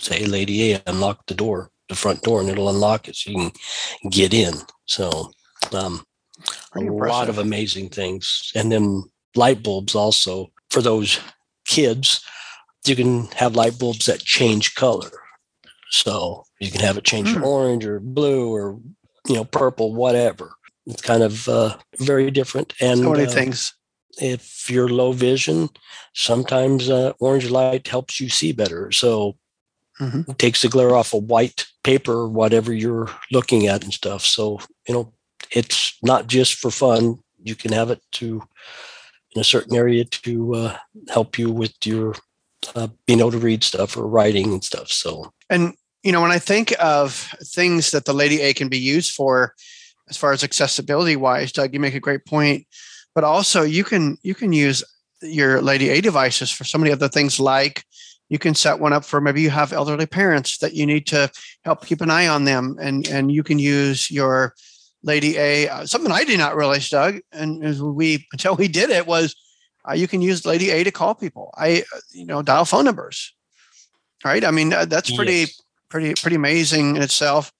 say 0.00 0.24
Lady 0.24 0.72
A 0.72 0.82
unlock 0.86 1.26
the 1.26 1.34
door, 1.34 1.70
the 1.88 1.94
front 1.94 2.22
door, 2.22 2.40
and 2.40 2.48
it'll 2.48 2.68
unlock 2.68 3.08
it 3.08 3.16
so 3.16 3.30
you 3.30 3.50
can 4.00 4.10
get 4.10 4.32
in. 4.32 4.54
So 4.86 5.30
um, 5.72 6.04
a 6.74 6.80
lot 6.80 7.28
of 7.28 7.38
amazing 7.38 7.88
things. 7.90 8.52
And 8.54 8.70
then 8.70 9.04
light 9.34 9.62
bulbs 9.62 9.94
also 9.94 10.52
for 10.70 10.80
those 10.80 11.18
kids 11.66 12.24
you 12.86 12.96
can 12.96 13.26
have 13.28 13.56
light 13.56 13.78
bulbs 13.78 14.06
that 14.06 14.20
change 14.20 14.74
color. 14.74 15.10
So 15.90 16.44
you 16.60 16.70
can 16.70 16.80
have 16.80 16.96
it 16.96 17.04
change 17.04 17.28
mm. 17.28 17.42
orange 17.42 17.84
or 17.86 18.00
blue 18.00 18.52
or 18.52 18.78
you 19.26 19.34
know 19.34 19.44
purple, 19.44 19.94
whatever. 19.94 20.52
It's 20.86 21.02
kind 21.02 21.22
of 21.22 21.48
uh, 21.48 21.76
very 21.98 22.30
different. 22.30 22.74
And 22.80 23.00
so 23.00 23.12
many 23.12 23.24
uh, 23.24 23.30
things. 23.30 23.74
If 24.18 24.70
you're 24.70 24.88
low 24.88 25.12
vision, 25.12 25.68
sometimes 26.14 26.88
uh, 26.88 27.12
orange 27.20 27.50
light 27.50 27.88
helps 27.88 28.20
you 28.20 28.28
see 28.28 28.52
better. 28.52 28.92
So 28.92 29.36
mm-hmm. 30.00 30.30
it 30.30 30.38
takes 30.38 30.62
the 30.62 30.68
glare 30.68 30.94
off 30.94 31.14
of 31.14 31.24
white 31.24 31.66
paper 31.82 32.12
or 32.12 32.28
whatever 32.28 32.72
you're 32.72 33.10
looking 33.32 33.66
at 33.66 33.84
and 33.84 33.92
stuff. 33.92 34.22
So 34.22 34.60
you 34.88 34.94
know 34.94 35.12
it's 35.50 35.96
not 36.02 36.26
just 36.26 36.54
for 36.54 36.70
fun. 36.70 37.18
You 37.42 37.54
can 37.54 37.72
have 37.72 37.90
it 37.90 38.00
to 38.12 38.42
in 39.34 39.40
a 39.40 39.44
certain 39.44 39.74
area 39.74 40.04
to 40.04 40.54
uh, 40.54 40.76
help 41.08 41.38
you 41.38 41.50
with 41.50 41.74
your 41.84 42.14
uh, 42.74 42.88
being 43.06 43.20
able 43.20 43.32
to 43.32 43.38
read 43.38 43.64
stuff 43.64 43.96
or 43.96 44.06
writing 44.06 44.52
and 44.52 44.64
stuff. 44.64 44.88
So, 44.88 45.32
and 45.50 45.74
you 46.02 46.12
know, 46.12 46.20
when 46.20 46.30
I 46.30 46.38
think 46.38 46.74
of 46.80 47.34
things 47.42 47.90
that 47.90 48.04
the 48.04 48.12
Lady 48.12 48.40
A 48.40 48.54
can 48.54 48.68
be 48.68 48.78
used 48.78 49.14
for, 49.14 49.54
as 50.08 50.16
far 50.16 50.32
as 50.32 50.44
accessibility 50.44 51.16
wise, 51.16 51.52
Doug, 51.52 51.72
you 51.72 51.80
make 51.80 51.94
a 51.94 52.00
great 52.00 52.24
point. 52.24 52.66
But 53.14 53.24
also, 53.24 53.62
you 53.62 53.84
can 53.84 54.18
you 54.22 54.34
can 54.34 54.52
use 54.52 54.82
your 55.22 55.62
Lady 55.62 55.90
A 55.90 56.00
devices 56.00 56.50
for 56.50 56.64
so 56.64 56.78
many 56.78 56.92
other 56.92 57.08
things 57.08 57.38
like 57.40 57.84
you 58.28 58.38
can 58.38 58.54
set 58.54 58.80
one 58.80 58.92
up 58.92 59.04
for 59.04 59.20
maybe 59.20 59.42
you 59.42 59.50
have 59.50 59.72
elderly 59.72 60.06
parents 60.06 60.58
that 60.58 60.74
you 60.74 60.86
need 60.86 61.06
to 61.06 61.30
help 61.64 61.86
keep 61.86 62.00
an 62.00 62.10
eye 62.10 62.26
on 62.26 62.44
them. 62.44 62.76
And 62.80 63.06
and 63.08 63.30
you 63.30 63.42
can 63.42 63.58
use 63.58 64.10
your 64.10 64.54
lady 65.04 65.36
a 65.36 65.68
uh, 65.68 65.86
something 65.86 66.10
i 66.10 66.24
did 66.24 66.38
not 66.38 66.56
realize 66.56 66.88
doug 66.88 67.20
and 67.30 67.60
we 67.94 68.26
until 68.32 68.56
we 68.56 68.66
did 68.66 68.88
it 68.88 69.06
was 69.06 69.36
uh, 69.86 69.92
you 69.92 70.08
can 70.08 70.22
use 70.22 70.46
lady 70.46 70.70
a 70.70 70.82
to 70.82 70.90
call 70.90 71.14
people. 71.14 71.52
I 71.56 71.84
uh, 71.94 72.00
you 72.10 72.24
know 72.24 72.42
dial 72.42 72.64
phone 72.64 72.86
numbers 72.86 73.34
right? 74.24 74.42
I 74.44 74.50
mean 74.50 74.72
uh, 74.72 74.86
that's 74.86 75.14
pretty 75.14 75.40
yes. 75.40 75.60
pretty 75.90 76.14
pretty 76.14 76.36
amazing 76.36 76.96
in 76.96 77.02
itself. 77.02 77.52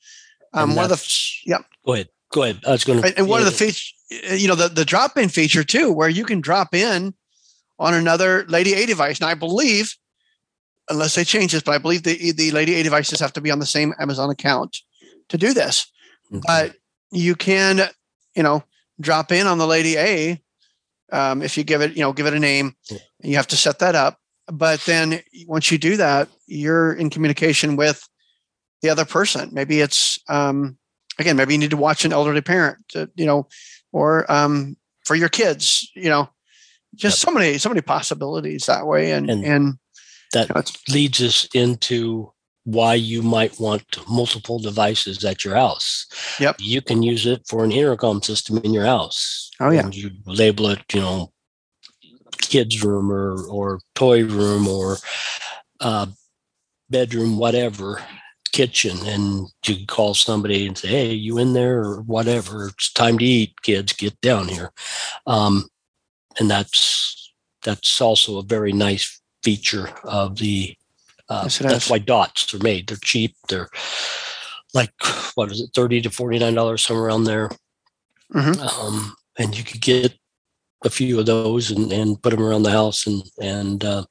Um 0.54 0.74
one 0.74 0.84
of 0.84 0.90
the 0.90 1.20
yeah 1.44 1.58
go 1.84 1.92
ahead. 1.92 2.08
Go 2.32 2.42
ahead. 2.42 2.60
I 2.66 2.70
was 2.72 2.84
going 2.84 3.02
to 3.02 3.18
and 3.18 3.28
one 3.28 3.40
of 3.40 3.46
the 3.46 3.52
features 3.52 3.94
you 4.32 4.48
know 4.48 4.54
the, 4.54 4.68
the 4.68 4.84
drop 4.84 5.16
in 5.16 5.28
feature 5.28 5.64
too 5.64 5.92
where 5.92 6.08
you 6.08 6.24
can 6.24 6.40
drop 6.40 6.74
in 6.74 7.14
on 7.78 7.94
another 7.94 8.44
lady 8.48 8.74
a 8.74 8.86
device 8.86 9.18
and 9.18 9.28
i 9.28 9.34
believe 9.34 9.96
unless 10.88 11.14
they 11.14 11.24
change 11.24 11.52
this, 11.52 11.62
but 11.62 11.74
I 11.74 11.78
believe 11.78 12.02
the 12.02 12.32
the 12.32 12.50
Lady 12.50 12.74
A 12.74 12.82
devices 12.82 13.20
have 13.20 13.32
to 13.34 13.40
be 13.40 13.50
on 13.50 13.58
the 13.58 13.66
same 13.66 13.94
Amazon 13.98 14.30
account 14.30 14.78
to 15.28 15.38
do 15.38 15.52
this. 15.52 15.90
Mm-hmm. 16.32 16.40
But 16.46 16.76
you 17.10 17.34
can, 17.34 17.88
you 18.34 18.42
know, 18.42 18.64
drop 19.00 19.32
in 19.32 19.46
on 19.46 19.58
the 19.58 19.66
Lady 19.66 19.96
A 19.96 20.42
um, 21.12 21.42
if 21.42 21.56
you 21.56 21.64
give 21.64 21.80
it, 21.80 21.96
you 21.96 22.02
know, 22.02 22.12
give 22.12 22.26
it 22.26 22.34
a 22.34 22.40
name. 22.40 22.76
Yeah. 22.90 22.98
You 23.22 23.36
have 23.36 23.46
to 23.48 23.56
set 23.56 23.78
that 23.78 23.94
up. 23.94 24.18
But 24.46 24.80
then 24.80 25.22
once 25.46 25.70
you 25.70 25.78
do 25.78 25.96
that, 25.96 26.28
you're 26.46 26.92
in 26.92 27.08
communication 27.08 27.76
with 27.76 28.06
the 28.82 28.90
other 28.90 29.06
person. 29.06 29.50
Maybe 29.52 29.80
it's 29.80 30.18
um, 30.28 30.76
again, 31.18 31.36
maybe 31.36 31.54
you 31.54 31.58
need 31.58 31.70
to 31.70 31.76
watch 31.76 32.04
an 32.04 32.12
elderly 32.12 32.42
parent, 32.42 32.78
to, 32.90 33.08
you 33.14 33.24
know, 33.24 33.48
or 33.94 34.30
um, 34.30 34.76
for 35.06 35.14
your 35.14 35.28
kids, 35.28 35.88
you 35.94 36.10
know, 36.10 36.28
just 36.94 37.22
yep. 37.22 37.28
so 37.28 37.38
many 37.38 37.58
so 37.58 37.68
many 37.68 37.80
possibilities 37.80 38.66
that 38.66 38.86
way. 38.86 39.12
And 39.12 39.30
and, 39.30 39.44
and 39.44 39.74
that 40.32 40.72
leads 40.88 41.22
us 41.22 41.48
into 41.54 42.32
why 42.64 42.94
you 42.94 43.22
might 43.22 43.60
want 43.60 43.84
multiple 44.08 44.58
devices 44.58 45.24
at 45.24 45.44
your 45.44 45.54
house. 45.54 46.06
Yep. 46.40 46.56
You 46.58 46.82
can 46.82 47.02
use 47.02 47.24
it 47.24 47.46
for 47.46 47.62
an 47.62 47.70
intercom 47.70 48.20
system 48.22 48.58
in 48.58 48.74
your 48.74 48.84
house. 48.84 49.50
Oh 49.60 49.70
yeah. 49.70 49.84
And 49.84 49.94
you 49.94 50.10
label 50.26 50.70
it, 50.70 50.82
you 50.92 51.00
know, 51.00 51.32
kids 52.38 52.82
room 52.82 53.12
or 53.12 53.46
or 53.46 53.80
toy 53.94 54.24
room 54.24 54.66
or 54.66 54.96
uh, 55.80 56.06
bedroom, 56.90 57.38
whatever, 57.38 58.02
kitchen, 58.54 58.96
and 59.04 59.48
you 59.66 59.74
can 59.74 59.86
call 59.86 60.14
somebody 60.14 60.64
and 60.64 60.78
say, 60.78 60.88
"Hey, 60.88 61.12
you 61.12 61.38
in 61.38 61.54
there?" 61.54 61.80
or 61.80 62.02
whatever. 62.02 62.68
It's 62.68 62.92
time 62.92 63.18
to 63.18 63.24
eat, 63.24 63.60
kids. 63.62 63.92
Get 63.92 64.18
down 64.20 64.46
here. 64.46 64.70
Um, 65.26 65.68
and 66.38 66.48
that's 66.48 67.32
that's 67.64 68.00
also 68.00 68.38
a 68.38 68.44
very 68.44 68.72
nice 68.72 69.20
feature 69.42 69.88
of 70.04 70.38
the. 70.38 70.76
Uh, 71.28 71.48
that's 71.60 71.90
why 71.90 71.98
dots 71.98 72.54
are 72.54 72.62
made. 72.62 72.86
They're 72.86 72.98
cheap. 73.02 73.34
They're 73.48 73.70
like 74.72 74.92
what 75.34 75.50
is 75.50 75.60
it, 75.60 75.70
thirty 75.74 76.00
to 76.02 76.10
forty 76.10 76.38
nine 76.38 76.54
dollars 76.54 76.82
somewhere 76.82 77.06
around 77.06 77.24
there. 77.24 77.50
Mm-hmm. 78.32 78.60
Um, 78.62 79.16
and 79.36 79.58
you 79.58 79.64
could 79.64 79.80
get 79.80 80.14
a 80.84 80.90
few 80.90 81.18
of 81.18 81.26
those 81.26 81.72
and, 81.72 81.90
and 81.92 82.22
put 82.22 82.30
them 82.30 82.42
around 82.42 82.62
the 82.62 82.70
house 82.70 83.04
and 83.08 83.24
and 83.42 83.84
uh, 83.84 84.04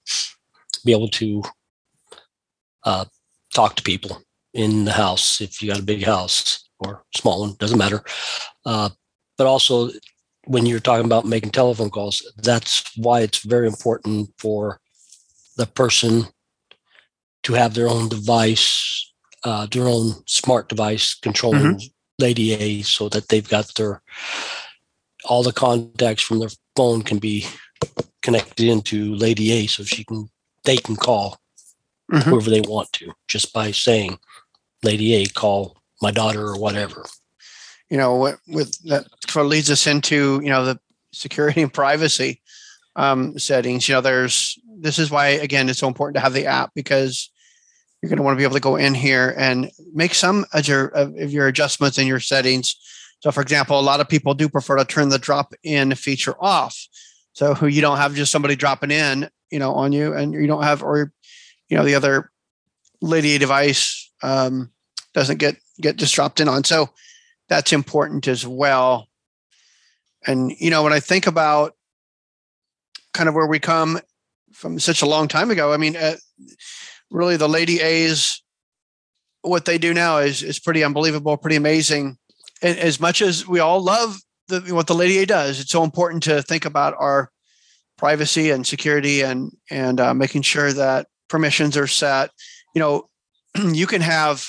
be 0.83 0.91
able 0.91 1.09
to 1.09 1.43
uh, 2.83 3.05
talk 3.53 3.75
to 3.75 3.83
people 3.83 4.21
in 4.53 4.85
the 4.85 4.91
house 4.91 5.41
if 5.41 5.61
you 5.61 5.69
got 5.69 5.79
a 5.79 5.83
big 5.83 6.03
house 6.03 6.69
or 6.79 7.03
small 7.15 7.41
one 7.41 7.55
doesn't 7.59 7.77
matter 7.77 8.03
uh, 8.65 8.89
but 9.37 9.47
also 9.47 9.89
when 10.45 10.65
you're 10.65 10.79
talking 10.79 11.05
about 11.05 11.25
making 11.25 11.49
telephone 11.49 11.89
calls 11.89 12.21
that's 12.37 12.83
why 12.97 13.21
it's 13.21 13.39
very 13.39 13.67
important 13.67 14.29
for 14.37 14.79
the 15.57 15.65
person 15.65 16.25
to 17.43 17.53
have 17.53 17.73
their 17.73 17.89
own 17.89 18.09
device, 18.09 19.13
uh, 19.43 19.67
their 19.67 19.87
own 19.87 20.13
smart 20.25 20.69
device 20.69 21.15
controlling 21.15 21.75
mm-hmm. 21.75 21.87
Lady 22.19 22.53
A, 22.53 22.81
so 22.81 23.09
that 23.09 23.27
they've 23.27 23.47
got 23.47 23.73
their 23.75 24.01
all 25.25 25.43
the 25.43 25.53
contacts 25.53 26.21
from 26.21 26.39
their 26.39 26.49
phone 26.75 27.01
can 27.01 27.17
be 27.17 27.45
connected 28.21 28.67
into 28.67 29.15
Lady 29.15 29.51
A, 29.51 29.67
so 29.67 29.83
she 29.83 30.03
can 30.03 30.29
they 30.63 30.77
can 30.77 30.95
call 30.95 31.37
mm-hmm. 32.11 32.29
whoever 32.29 32.49
they 32.49 32.61
want 32.61 32.91
to 32.93 33.11
just 33.27 33.53
by 33.53 33.71
saying, 33.71 34.17
"Lady 34.83 35.15
A, 35.15 35.25
call 35.25 35.81
my 36.01 36.11
daughter" 36.11 36.45
or 36.47 36.57
whatever. 36.57 37.05
You 37.89 37.97
know, 37.97 38.15
what 38.15 38.39
with 38.47 38.77
that 38.83 39.05
sort 39.27 39.45
of 39.45 39.49
leads 39.51 39.69
us 39.69 39.87
into 39.87 40.39
you 40.43 40.49
know 40.49 40.65
the 40.65 40.79
security 41.11 41.61
and 41.61 41.73
privacy 41.73 42.41
um, 42.95 43.37
settings. 43.37 43.87
You 43.87 43.95
know, 43.95 44.01
there's 44.01 44.57
this 44.79 44.99
is 44.99 45.11
why 45.11 45.27
again 45.27 45.69
it's 45.69 45.79
so 45.79 45.87
important 45.87 46.15
to 46.15 46.21
have 46.21 46.33
the 46.33 46.45
app 46.45 46.71
because 46.75 47.29
you're 48.01 48.09
going 48.09 48.17
to 48.17 48.23
want 48.23 48.35
to 48.35 48.37
be 48.37 48.43
able 48.43 48.55
to 48.55 48.59
go 48.59 48.75
in 48.75 48.93
here 48.93 49.33
and 49.37 49.71
make 49.93 50.13
some 50.13 50.45
of 50.51 50.67
your 50.67 50.87
of 50.87 51.31
your 51.31 51.47
adjustments 51.47 51.97
in 51.97 52.05
your 52.05 52.19
settings. 52.19 52.75
So, 53.21 53.31
for 53.31 53.41
example, 53.41 53.79
a 53.79 53.81
lot 53.81 54.01
of 54.01 54.09
people 54.09 54.33
do 54.33 54.49
prefer 54.49 54.75
to 54.75 54.83
turn 54.83 55.07
the 55.07 55.17
drop 55.17 55.53
in 55.63 55.95
feature 55.95 56.35
off, 56.39 56.77
so 57.31 57.65
you 57.65 57.81
don't 57.81 57.97
have 57.97 58.15
just 58.15 58.31
somebody 58.31 58.57
dropping 58.57 58.91
in, 58.91 59.29
you 59.49 59.59
know, 59.59 59.73
on 59.73 59.93
you, 59.93 60.13
and 60.13 60.33
you 60.33 60.47
don't 60.47 60.63
have 60.63 60.83
or 60.83 61.13
you 61.69 61.77
know 61.77 61.85
the 61.85 61.95
other 61.95 62.29
Lady 63.01 63.37
device 63.37 64.02
um, 64.23 64.71
doesn't 65.13 65.37
get 65.37 65.57
get 65.79 65.97
disrupted 65.97 66.47
in 66.47 66.53
on. 66.53 66.63
So 66.63 66.89
that's 67.49 67.73
important 67.73 68.27
as 68.27 68.47
well. 68.47 69.07
And 70.25 70.51
you 70.59 70.71
know, 70.71 70.81
when 70.81 70.93
I 70.93 70.99
think 70.99 71.27
about 71.27 71.75
kind 73.13 73.29
of 73.29 73.35
where 73.35 73.47
we 73.47 73.59
come 73.59 73.99
from 74.53 74.79
such 74.79 75.01
a 75.01 75.07
long 75.07 75.27
time 75.27 75.51
ago. 75.51 75.73
I 75.73 75.77
mean, 75.77 75.95
uh, 75.95 76.15
really, 77.11 77.37
the 77.37 77.49
Lady 77.49 77.79
A's, 77.79 78.41
what 79.41 79.65
they 79.65 79.77
do 79.77 79.93
now 79.93 80.17
is 80.17 80.41
is 80.41 80.59
pretty 80.59 80.83
unbelievable, 80.83 81.37
pretty 81.37 81.55
amazing. 81.55 82.17
And 82.61 82.77
as 82.79 82.99
much 82.99 83.21
as 83.21 83.47
we 83.47 83.59
all 83.59 83.81
love 83.81 84.17
the, 84.47 84.61
what 84.73 84.87
the 84.87 84.95
Lady 84.95 85.17
A 85.17 85.25
does, 85.25 85.59
it's 85.59 85.71
so 85.71 85.83
important 85.83 86.23
to 86.23 86.41
think 86.41 86.65
about 86.65 86.95
our 86.97 87.29
privacy 87.97 88.51
and 88.51 88.65
security 88.65 89.21
and 89.21 89.51
and 89.69 89.99
uh, 89.99 90.13
making 90.13 90.43
sure 90.43 90.71
that 90.73 91.07
permissions 91.29 91.75
are 91.77 91.87
set. 91.87 92.29
You 92.73 92.79
know, 92.79 93.09
you 93.73 93.87
can 93.87 94.01
have 94.01 94.47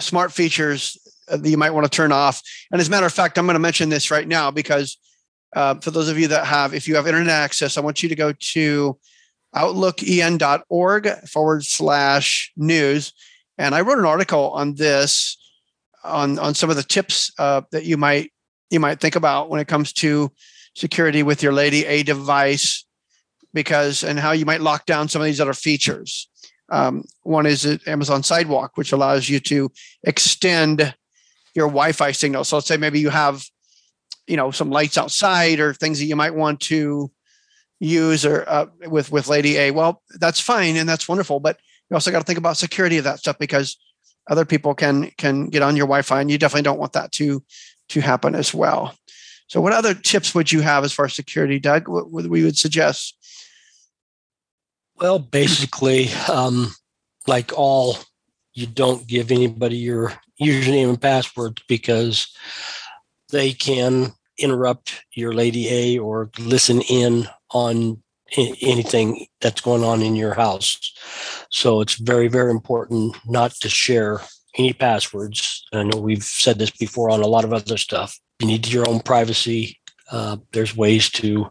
smart 0.00 0.32
features 0.32 0.98
that 1.28 1.48
you 1.48 1.56
might 1.56 1.70
want 1.70 1.84
to 1.84 1.90
turn 1.90 2.12
off. 2.12 2.42
And 2.70 2.80
as 2.80 2.88
a 2.88 2.90
matter 2.90 3.06
of 3.06 3.12
fact, 3.12 3.38
I'm 3.38 3.46
going 3.46 3.54
to 3.54 3.60
mention 3.60 3.88
this 3.88 4.10
right 4.10 4.26
now 4.26 4.50
because 4.50 4.98
uh, 5.54 5.74
for 5.76 5.90
those 5.90 6.08
of 6.08 6.18
you 6.18 6.28
that 6.28 6.46
have, 6.46 6.74
if 6.74 6.88
you 6.88 6.96
have 6.96 7.06
internet 7.06 7.30
access, 7.34 7.76
I 7.76 7.80
want 7.80 8.02
you 8.02 8.08
to 8.08 8.14
go 8.14 8.32
to 8.32 8.98
outlooken.org 9.54 11.08
forward 11.28 11.64
slash 11.64 12.52
news. 12.56 13.12
And 13.58 13.74
I 13.74 13.82
wrote 13.82 13.98
an 13.98 14.06
article 14.06 14.50
on 14.50 14.74
this, 14.74 15.36
on, 16.02 16.38
on 16.38 16.54
some 16.54 16.70
of 16.70 16.76
the 16.76 16.82
tips 16.82 17.32
uh, 17.38 17.62
that 17.70 17.84
you 17.84 17.96
might 17.96 18.32
you 18.72 18.80
might 18.80 19.00
think 19.00 19.16
about 19.16 19.50
when 19.50 19.60
it 19.60 19.68
comes 19.68 19.92
to 19.92 20.32
security 20.74 21.22
with 21.22 21.42
your 21.42 21.52
Lady 21.52 21.84
A 21.84 22.02
device, 22.02 22.86
because 23.52 24.02
and 24.02 24.18
how 24.18 24.32
you 24.32 24.46
might 24.46 24.62
lock 24.62 24.86
down 24.86 25.08
some 25.08 25.20
of 25.20 25.26
these 25.26 25.42
other 25.42 25.52
features. 25.52 26.28
Um, 26.68 27.04
one 27.22 27.46
is 27.46 27.78
Amazon 27.86 28.22
Sidewalk, 28.22 28.72
which 28.76 28.92
allows 28.92 29.28
you 29.28 29.40
to 29.40 29.70
extend 30.04 30.94
your 31.54 31.66
Wi-Fi 31.66 32.12
signal. 32.12 32.44
So 32.44 32.56
let's 32.56 32.66
say 32.66 32.76
maybe 32.76 33.00
you 33.00 33.10
have, 33.10 33.44
you 34.26 34.36
know, 34.36 34.50
some 34.50 34.70
lights 34.70 34.96
outside 34.96 35.60
or 35.60 35.74
things 35.74 35.98
that 35.98 36.06
you 36.06 36.16
might 36.16 36.34
want 36.34 36.60
to 36.60 37.10
use 37.78 38.24
or 38.24 38.48
uh, 38.48 38.66
with 38.86 39.10
with 39.12 39.28
Lady 39.28 39.58
A. 39.58 39.70
Well, 39.70 40.02
that's 40.18 40.40
fine 40.40 40.76
and 40.76 40.88
that's 40.88 41.08
wonderful, 41.08 41.40
but 41.40 41.58
you 41.90 41.94
also 41.94 42.10
got 42.10 42.20
to 42.20 42.24
think 42.24 42.38
about 42.38 42.56
security 42.56 42.96
of 42.98 43.04
that 43.04 43.18
stuff 43.18 43.38
because 43.38 43.76
other 44.30 44.44
people 44.44 44.74
can 44.74 45.10
can 45.18 45.48
get 45.48 45.62
on 45.62 45.76
your 45.76 45.86
Wi-Fi, 45.86 46.20
and 46.20 46.30
you 46.30 46.38
definitely 46.38 46.62
don't 46.62 46.78
want 46.78 46.92
that 46.92 47.12
to 47.12 47.42
to 47.90 48.00
happen 48.00 48.34
as 48.34 48.54
well. 48.54 48.94
So, 49.48 49.60
what 49.60 49.72
other 49.72 49.92
tips 49.94 50.34
would 50.34 50.50
you 50.50 50.60
have 50.60 50.84
as 50.84 50.92
far 50.92 51.04
as 51.06 51.14
security, 51.14 51.58
Doug? 51.58 51.88
What, 51.88 52.10
what 52.10 52.26
we 52.26 52.44
would 52.44 52.56
suggest? 52.56 53.16
Well, 55.02 55.18
basically, 55.18 56.10
um, 56.32 56.76
like 57.26 57.52
all, 57.56 57.96
you 58.54 58.68
don't 58.68 59.04
give 59.04 59.32
anybody 59.32 59.76
your 59.76 60.12
username 60.40 60.90
and 60.90 61.02
password 61.02 61.60
because 61.66 62.32
they 63.32 63.52
can 63.52 64.12
interrupt 64.38 65.04
your 65.12 65.32
Lady 65.32 65.68
A 65.68 65.98
or 65.98 66.30
listen 66.38 66.82
in 66.82 67.26
on 67.50 68.00
anything 68.36 69.26
that's 69.40 69.60
going 69.60 69.82
on 69.82 70.02
in 70.02 70.14
your 70.14 70.34
house. 70.34 70.78
So 71.50 71.80
it's 71.80 71.96
very, 71.96 72.28
very 72.28 72.52
important 72.52 73.16
not 73.26 73.50
to 73.56 73.68
share 73.68 74.20
any 74.56 74.72
passwords. 74.72 75.66
I 75.72 75.82
know 75.82 75.98
we've 75.98 76.22
said 76.22 76.60
this 76.60 76.70
before 76.70 77.10
on 77.10 77.22
a 77.22 77.26
lot 77.26 77.42
of 77.42 77.52
other 77.52 77.76
stuff. 77.76 78.16
You 78.38 78.46
need 78.46 78.68
your 78.68 78.88
own 78.88 79.00
privacy. 79.00 79.80
Uh, 80.12 80.36
there's 80.52 80.76
ways 80.76 81.10
to 81.10 81.50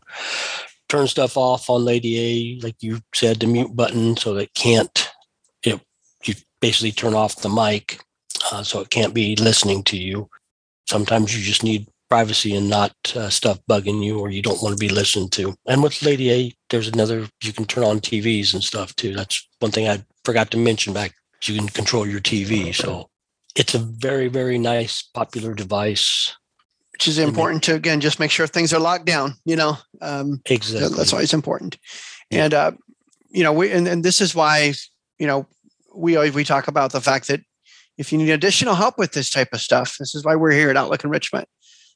turn 0.92 1.08
stuff 1.08 1.38
off 1.38 1.70
on 1.70 1.86
Lady 1.86 2.20
A, 2.20 2.66
like 2.66 2.76
you 2.82 3.00
said, 3.16 3.40
the 3.40 3.48
mute 3.48 3.74
button, 3.74 4.18
so 4.18 4.34
that 4.34 4.54
can't. 4.54 5.10
It, 5.64 5.80
you 6.26 6.34
basically 6.60 6.92
turn 6.92 7.14
off 7.14 7.42
the 7.42 7.50
mic, 7.50 8.02
uh, 8.52 8.62
so 8.62 8.82
it 8.82 8.90
can't 8.90 9.14
be 9.14 9.38
listening 9.38 9.84
to 9.84 9.98
you. 9.98 10.30
Sometimes 10.90 11.36
you 11.36 11.42
just 11.42 11.64
need 11.64 11.88
privacy 12.10 12.54
and 12.54 12.70
not 12.70 12.94
uh, 13.16 13.30
stuff 13.30 13.58
bugging 13.70 14.04
you 14.04 14.20
or 14.20 14.30
you 14.30 14.42
don't 14.42 14.62
want 14.62 14.78
to 14.78 14.80
be 14.80 14.94
listened 14.94 15.32
to. 15.32 15.56
And 15.66 15.82
with 15.82 16.04
Lady 16.04 16.30
A, 16.30 16.54
there's 16.70 16.90
another 16.90 17.26
you 17.42 17.54
can 17.54 17.64
turn 17.64 17.86
on 17.86 18.02
TVs 18.02 18.54
and 18.54 18.62
stuff 18.62 18.94
too. 18.98 19.14
That's 19.14 19.48
one 19.60 19.72
thing 19.72 19.88
I 19.88 20.04
forgot 20.26 20.52
to 20.52 20.58
mention 20.58 20.94
back. 20.94 21.14
You 21.44 21.56
can 21.56 21.70
control 21.70 22.06
your 22.06 22.20
TV, 22.20 22.76
so 22.76 23.10
it's 23.56 23.74
a 23.74 23.80
very 23.80 24.28
very 24.28 24.58
nice 24.58 25.02
popular 25.02 25.54
device. 25.54 26.36
Which 27.02 27.08
is 27.08 27.18
important 27.18 27.64
to 27.64 27.74
again 27.74 28.00
just 28.00 28.20
make 28.20 28.30
sure 28.30 28.46
things 28.46 28.72
are 28.74 28.80
locked 28.80 29.06
down. 29.06 29.34
You 29.44 29.56
know, 29.56 29.78
um, 30.02 30.40
exactly. 30.46 30.96
That's 30.96 31.12
why 31.12 31.24
it's 31.24 31.34
important. 31.34 31.80
Yeah. 32.30 32.44
And 32.44 32.54
uh, 32.54 32.72
you 33.32 33.44
know, 33.44 33.54
we 33.54 33.72
and, 33.72 33.88
and 33.88 34.06
this 34.06 34.22
is 34.22 34.36
why 34.36 34.74
you 35.18 35.26
know 35.26 35.48
we 35.96 36.16
always 36.16 36.36
we 36.36 36.44
talk 36.44 36.68
about 36.68 36.92
the 36.92 37.02
fact 37.02 37.28
that 37.30 37.42
if 37.98 38.12
you 38.12 38.20
need 38.20 38.30
additional 38.30 38.76
help 38.76 39.00
with 39.00 39.14
this 39.14 39.32
type 39.32 39.50
of 39.52 39.62
stuff, 39.62 39.96
this 39.98 40.14
is 40.14 40.24
why 40.24 40.36
we're 40.36 40.52
here 40.52 40.70
at 40.70 40.78
Outlook 40.78 41.04
Enrichment 41.04 41.50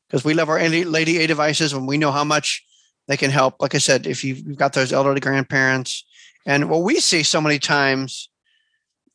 because 0.07 0.25
we 0.25 0.33
love 0.33 0.49
our 0.49 0.57
Lady 0.67 1.19
A 1.19 1.27
devices 1.27 1.71
and 1.71 1.87
we 1.87 1.99
know 1.99 2.11
how 2.11 2.23
much 2.23 2.65
they 3.07 3.15
can 3.15 3.29
help. 3.29 3.57
Like 3.59 3.75
I 3.75 3.79
said, 3.79 4.07
if 4.07 4.23
you've 4.23 4.57
got 4.57 4.73
those 4.73 4.91
elderly 4.91 5.19
grandparents, 5.19 6.03
and 6.47 6.67
what 6.67 6.81
we 6.81 6.99
see 6.99 7.21
so 7.21 7.39
many 7.39 7.59
times 7.59 8.27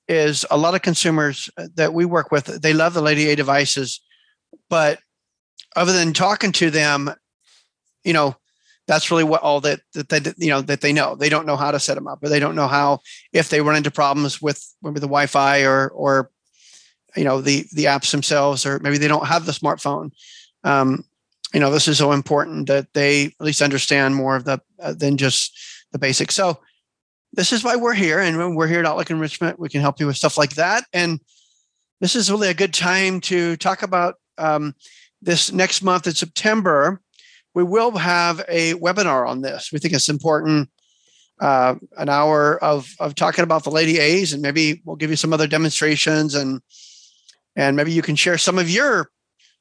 is 0.07 0.47
a 0.53 0.57
lot 0.57 0.77
of 0.77 0.83
consumers 0.83 1.51
that 1.75 1.93
we 1.93 2.05
work 2.05 2.31
with, 2.31 2.63
they 2.63 2.73
love 2.73 2.95
the 2.95 3.03
Lady 3.03 3.29
A 3.29 3.35
devices, 3.35 4.01
but 4.69 5.01
other 5.77 5.93
than 5.93 6.13
talking 6.13 6.53
to 6.53 6.71
them, 6.71 7.11
you 8.05 8.13
know, 8.13 8.37
that's 8.87 9.11
really 9.11 9.25
what 9.25 9.43
all 9.43 9.61
that 9.61 9.81
that 9.95 10.09
they 10.09 10.21
you 10.37 10.51
know 10.51 10.63
that 10.63 10.81
they 10.81 10.93
know. 10.93 11.15
They 11.15 11.29
don't 11.29 11.47
know 11.47 11.57
how 11.57 11.71
to 11.71 11.79
set 11.79 11.95
them 11.95 12.09
up, 12.09 12.23
or 12.23 12.29
they 12.29 12.41
don't 12.41 12.57
know 12.57 12.67
how 12.67 13.01
if 13.33 13.49
they 13.49 13.61
run 13.61 13.77
into 13.77 13.91
problems 13.91 14.43
with 14.43 14.65
maybe 14.83 14.99
the 14.99 15.07
Wi-Fi 15.07 15.63
or 15.65 15.89
or 15.91 16.31
you 17.17 17.25
know 17.25 17.41
the 17.41 17.67
the 17.73 17.85
apps 17.85 18.11
themselves, 18.11 18.67
or 18.67 18.81
maybe 18.81 18.99
they 18.99 19.07
don't 19.09 19.27
have 19.27 19.47
the 19.47 19.53
smartphone 19.53 20.11
um, 20.65 21.05
you 21.53 21.61
know, 21.61 21.71
this 21.71 21.89
is 21.89 21.99
so 21.99 22.13
important 22.13 22.69
that 22.69 22.93
they 22.93 23.27
at 23.27 23.41
least 23.41 23.63
understand 23.63 24.15
more 24.15 24.37
of 24.37 24.45
the 24.45 24.61
uh, 24.79 24.93
than 24.93 25.17
just 25.17 25.59
the 25.93 25.99
basics. 25.99 26.35
So 26.35 26.61
this 27.33 27.53
is 27.53 27.65
why 27.65 27.77
we're 27.77 27.95
here, 27.95 28.21
and 28.21 28.39
when 28.39 28.55
we're 28.55 28.69
here 28.69 28.81
at 28.81 28.87
Outlook 28.87 29.11
Enrichment, 29.11 29.59
we 29.59 29.69
can 29.69 29.81
help 29.81 30.01
you 30.01 30.07
with 30.07 30.17
stuff 30.17 30.39
like 30.39 30.55
that. 30.55 30.85
And 30.93 31.21
this 32.01 32.15
is 32.15 32.31
really 32.31 32.49
a 32.49 32.55
good 32.55 32.75
time 32.75 33.21
to 33.23 33.57
talk 33.57 33.83
about 33.83 34.17
um, 34.39 34.75
this 35.23 35.53
next 35.53 35.83
month 35.83 36.07
in 36.07 36.15
September. 36.15 37.01
We 37.55 37.65
will 37.65 37.93
have 37.93 38.45
a 38.49 38.75
webinar 38.75 39.29
on 39.29 39.43
this. 39.43 39.71
We 39.73 39.79
think 39.79 39.95
it's 39.95 40.09
important. 40.09 40.71
Uh, 41.41 41.77
an 41.97 42.11
hour 42.11 42.63
of 42.63 42.95
of 43.01 43.15
talking 43.15 43.45
about 43.45 43.65
the 43.65 43.71
Lady 43.71 43.99
A's, 43.99 44.33
and 44.33 44.43
maybe 44.43 44.83
we'll 44.85 44.97
give 44.97 45.11
you 45.11 45.17
some 45.17 45.33
other 45.33 45.47
demonstrations, 45.47 46.35
and 46.35 46.61
and 47.57 47.77
maybe 47.77 47.93
you 47.93 48.03
can 48.03 48.15
share 48.15 48.37
some 48.37 48.59
of 48.59 48.69
your 48.69 49.11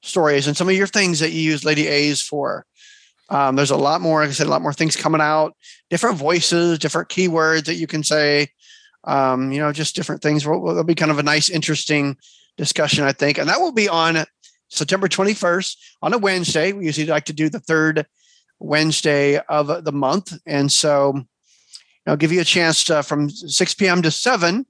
stories 0.01 0.47
and 0.47 0.55
some 0.55 0.69
of 0.69 0.75
your 0.75 0.87
things 0.87 1.19
that 1.19 1.31
you 1.31 1.41
use 1.41 1.65
Lady 1.65 1.87
A's 1.87 2.21
for. 2.21 2.65
Um, 3.29 3.55
there's 3.55 3.71
a 3.71 3.77
lot 3.77 4.01
more, 4.01 4.21
like 4.21 4.29
I 4.29 4.33
said, 4.33 4.47
a 4.47 4.49
lot 4.49 4.61
more 4.61 4.73
things 4.73 4.95
coming 4.95 5.21
out, 5.21 5.55
different 5.89 6.17
voices, 6.17 6.79
different 6.79 7.09
keywords 7.09 7.65
that 7.65 7.75
you 7.75 7.87
can 7.87 8.03
say, 8.03 8.49
um, 9.03 9.51
you 9.51 9.59
know, 9.59 9.71
just 9.71 9.95
different 9.95 10.21
things. 10.21 10.43
It'll 10.43 10.83
be 10.83 10.95
kind 10.95 11.11
of 11.11 11.19
a 11.19 11.23
nice, 11.23 11.49
interesting 11.49 12.17
discussion, 12.57 13.03
I 13.03 13.11
think. 13.11 13.37
And 13.37 13.47
that 13.49 13.61
will 13.61 13.71
be 13.71 13.87
on 13.87 14.25
September 14.69 15.07
21st 15.07 15.75
on 16.01 16.13
a 16.13 16.17
Wednesday. 16.17 16.71
We 16.71 16.85
usually 16.85 17.07
like 17.07 17.25
to 17.25 17.33
do 17.33 17.49
the 17.49 17.59
third 17.59 18.05
Wednesday 18.59 19.37
of 19.37 19.83
the 19.83 19.91
month. 19.91 20.37
And 20.45 20.71
so 20.71 21.23
I'll 22.07 22.17
give 22.17 22.31
you 22.31 22.41
a 22.41 22.45
chance 22.45 22.83
to, 22.85 23.03
from 23.03 23.29
6 23.29 23.73
p.m. 23.75 24.01
to 24.01 24.11
7 24.11 24.65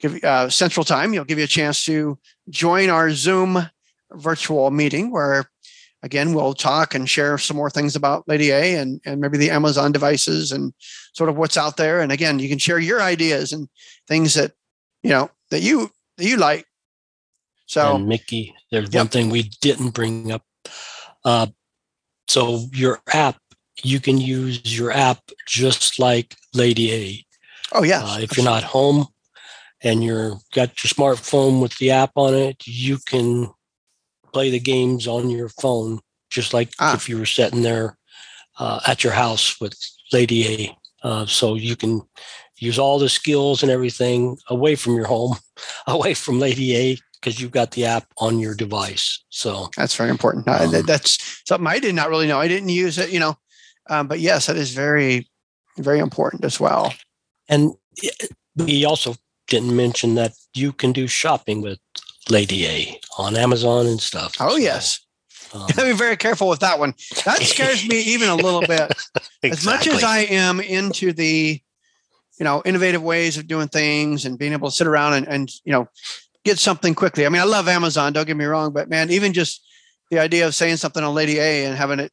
give, 0.00 0.22
uh, 0.24 0.48
Central 0.50 0.84
Time. 0.84 1.12
You'll 1.12 1.24
give 1.24 1.38
you 1.38 1.44
a 1.44 1.48
chance 1.48 1.84
to 1.84 2.18
join 2.48 2.90
our 2.90 3.10
Zoom 3.10 3.68
virtual 4.12 4.70
meeting 4.70 5.10
where 5.10 5.50
again 6.02 6.32
we'll 6.32 6.54
talk 6.54 6.94
and 6.94 7.08
share 7.08 7.36
some 7.36 7.56
more 7.56 7.70
things 7.70 7.96
about 7.96 8.26
lady 8.26 8.50
a 8.50 8.76
and, 8.76 9.00
and 9.04 9.20
maybe 9.20 9.36
the 9.36 9.50
amazon 9.50 9.92
devices 9.92 10.50
and 10.50 10.72
sort 11.12 11.28
of 11.28 11.36
what's 11.36 11.58
out 11.58 11.76
there 11.76 12.00
and 12.00 12.10
again 12.10 12.38
you 12.38 12.48
can 12.48 12.56
share 12.56 12.78
your 12.78 13.02
ideas 13.02 13.52
and 13.52 13.68
things 14.06 14.32
that 14.32 14.52
you 15.02 15.10
know 15.10 15.30
that 15.50 15.60
you 15.60 15.90
that 16.16 16.24
you 16.24 16.38
like 16.38 16.64
so 17.68 17.94
and 17.94 18.08
mickey 18.08 18.52
there's 18.72 18.92
yep. 18.92 19.00
one 19.00 19.08
thing 19.08 19.30
we 19.30 19.44
didn't 19.60 19.90
bring 19.90 20.32
up 20.32 20.42
uh, 21.24 21.46
so 22.26 22.64
your 22.72 23.00
app 23.12 23.36
you 23.84 24.00
can 24.00 24.18
use 24.18 24.76
your 24.76 24.90
app 24.90 25.20
just 25.46 26.00
like 26.00 26.34
lady 26.54 26.92
a 26.92 27.24
oh 27.72 27.84
yeah 27.84 28.02
uh, 28.02 28.18
if 28.18 28.36
you're 28.36 28.44
not 28.44 28.64
home 28.64 29.06
and 29.82 30.02
you're 30.02 30.32
got 30.52 30.82
your 30.82 30.90
smartphone 30.90 31.62
with 31.62 31.76
the 31.78 31.92
app 31.92 32.10
on 32.16 32.34
it 32.34 32.66
you 32.66 32.98
can 33.06 33.48
play 34.32 34.50
the 34.50 34.60
games 34.60 35.06
on 35.06 35.30
your 35.30 35.48
phone, 35.48 36.00
just 36.30 36.54
like 36.54 36.70
ah. 36.78 36.94
if 36.94 37.08
you 37.08 37.18
were 37.18 37.26
sitting 37.26 37.62
there 37.62 37.96
uh, 38.58 38.80
at 38.86 39.02
your 39.04 39.12
house 39.12 39.60
with 39.60 39.74
Lady 40.12 40.46
A. 40.46 40.76
Uh, 41.06 41.26
so 41.26 41.54
you 41.54 41.76
can 41.76 42.02
use 42.58 42.78
all 42.78 42.98
the 42.98 43.08
skills 43.08 43.62
and 43.62 43.70
everything 43.70 44.36
away 44.48 44.74
from 44.74 44.94
your 44.94 45.06
home, 45.06 45.36
away 45.86 46.14
from 46.14 46.38
Lady 46.38 46.76
A, 46.76 46.98
because 47.20 47.40
you've 47.40 47.50
got 47.50 47.72
the 47.72 47.84
app 47.84 48.06
on 48.18 48.38
your 48.38 48.54
device. 48.54 49.24
So 49.28 49.70
that's 49.76 49.94
very 49.94 50.10
important. 50.10 50.48
Um, 50.48 50.70
that's 50.86 51.42
something 51.46 51.66
I 51.66 51.78
did 51.78 51.94
not 51.94 52.10
really 52.10 52.26
know. 52.26 52.38
I 52.38 52.48
didn't 52.48 52.68
use 52.68 52.98
it, 52.98 53.10
you 53.10 53.20
know, 53.20 53.36
um, 53.88 54.08
but 54.08 54.20
yes, 54.20 54.46
that 54.46 54.56
is 54.56 54.72
very, 54.72 55.28
very 55.78 55.98
important 55.98 56.44
as 56.44 56.60
well. 56.60 56.94
And 57.48 57.72
we 58.56 58.84
also 58.84 59.16
didn't 59.46 59.74
mention 59.74 60.14
that 60.16 60.32
you 60.54 60.72
can 60.72 60.92
do 60.92 61.06
shopping 61.06 61.62
with 61.62 61.78
Lady 62.28 62.66
A 62.66 63.00
on 63.16 63.36
Amazon 63.36 63.86
and 63.86 64.00
stuff. 64.00 64.34
Oh, 64.40 64.50
so, 64.50 64.56
yes. 64.56 65.00
Um, 65.54 65.66
be 65.76 65.92
very 65.92 66.16
careful 66.16 66.48
with 66.48 66.60
that 66.60 66.78
one. 66.78 66.94
That 67.24 67.40
scares 67.40 67.86
me 67.88 68.00
even 68.00 68.28
a 68.28 68.34
little 68.34 68.60
bit. 68.60 68.92
exactly. 69.42 69.50
As 69.52 69.64
much 69.64 69.86
as 69.86 70.04
I 70.04 70.20
am 70.20 70.60
into 70.60 71.12
the, 71.12 71.60
you 72.38 72.44
know, 72.44 72.62
innovative 72.66 73.02
ways 73.02 73.38
of 73.38 73.46
doing 73.46 73.68
things 73.68 74.26
and 74.26 74.38
being 74.38 74.52
able 74.52 74.68
to 74.68 74.74
sit 74.74 74.86
around 74.86 75.14
and, 75.14 75.28
and 75.28 75.50
you 75.64 75.72
know, 75.72 75.88
get 76.48 76.58
something 76.58 76.94
quickly. 76.94 77.26
I 77.26 77.28
mean, 77.28 77.42
I 77.42 77.44
love 77.44 77.68
Amazon, 77.68 78.12
don't 78.12 78.26
get 78.26 78.36
me 78.36 78.44
wrong, 78.44 78.72
but 78.72 78.88
man, 78.88 79.10
even 79.10 79.32
just 79.32 79.64
the 80.10 80.18
idea 80.18 80.46
of 80.46 80.54
saying 80.54 80.76
something 80.76 81.02
on 81.02 81.14
Lady 81.14 81.38
A 81.38 81.66
and 81.66 81.76
having 81.76 82.00
it, 82.00 82.12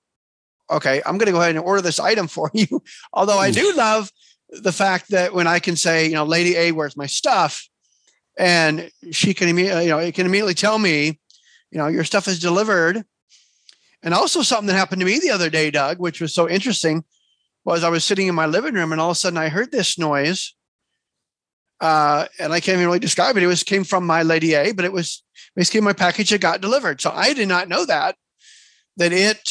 okay, 0.70 1.02
I'm 1.06 1.18
going 1.18 1.28
to 1.28 1.32
go 1.32 1.42
ahead 1.42 1.56
and 1.56 1.64
order 1.64 1.82
this 1.82 2.00
item 2.00 2.28
for 2.28 2.52
you. 2.54 2.84
Although 3.14 3.40
I 3.40 3.50
hmm. 3.50 3.56
do 3.56 3.74
love 3.76 4.12
the 4.50 4.72
fact 4.72 5.10
that 5.10 5.34
when 5.34 5.48
I 5.48 5.60
can 5.60 5.76
say, 5.76 6.08
you 6.08 6.14
know, 6.14 6.26
Lady 6.26 6.56
A, 6.56 6.72
where's 6.72 6.98
my 6.98 7.08
stuff? 7.08 7.68
and 8.38 8.90
she 9.12 9.34
can 9.34 9.48
immediately, 9.48 9.84
you 9.84 9.90
know, 9.90 10.00
it 10.00 10.14
can 10.14 10.26
immediately 10.26 10.54
tell 10.54 10.78
me, 10.78 11.20
you 11.72 11.78
know, 11.78 11.88
your 11.88 12.04
stuff 12.04 12.28
is 12.28 12.40
delivered. 12.40 13.04
And 14.04 14.14
also 14.14 14.42
something 14.42 14.68
that 14.68 14.74
happened 14.74 15.00
to 15.00 15.06
me 15.06 15.20
the 15.20 15.32
other 15.32 15.50
day, 15.50 15.72
Doug, 15.72 16.00
which 16.00 16.22
was 16.22 16.34
so 16.34 16.48
interesting, 16.48 17.04
was 17.64 17.84
I 17.84 17.90
was 17.90 18.04
sitting 18.04 18.28
in 18.28 18.36
my 18.36 18.46
living 18.46 18.76
room 18.76 18.92
and 18.92 19.02
all 19.02 19.12
of 19.12 19.18
a 19.18 19.20
sudden 19.20 19.38
I 19.38 19.50
heard 19.50 19.72
this 19.72 19.98
noise. 19.98 20.54
Uh, 21.82 22.26
and 22.40 22.54
I 22.54 22.60
can't 22.60 22.76
even 22.76 22.86
really 22.86 23.00
describe 23.00 23.36
it. 23.38 23.44
It 23.44 23.48
was 23.48 23.64
came 23.64 23.84
from 23.84 24.06
my 24.06 24.24
Lady 24.24 24.54
A, 24.54 24.72
but 24.72 24.86
it 24.86 24.94
was 24.94 25.24
basically 25.56 25.82
my 25.82 25.94
package 25.94 26.30
that 26.30 26.42
got 26.42 26.62
delivered. 26.62 27.02
So 27.02 27.12
I 27.12 27.34
did 27.34 27.48
not 27.48 27.68
know 27.68 27.86
that 27.86 28.16
that 28.98 29.12
it, 29.12 29.50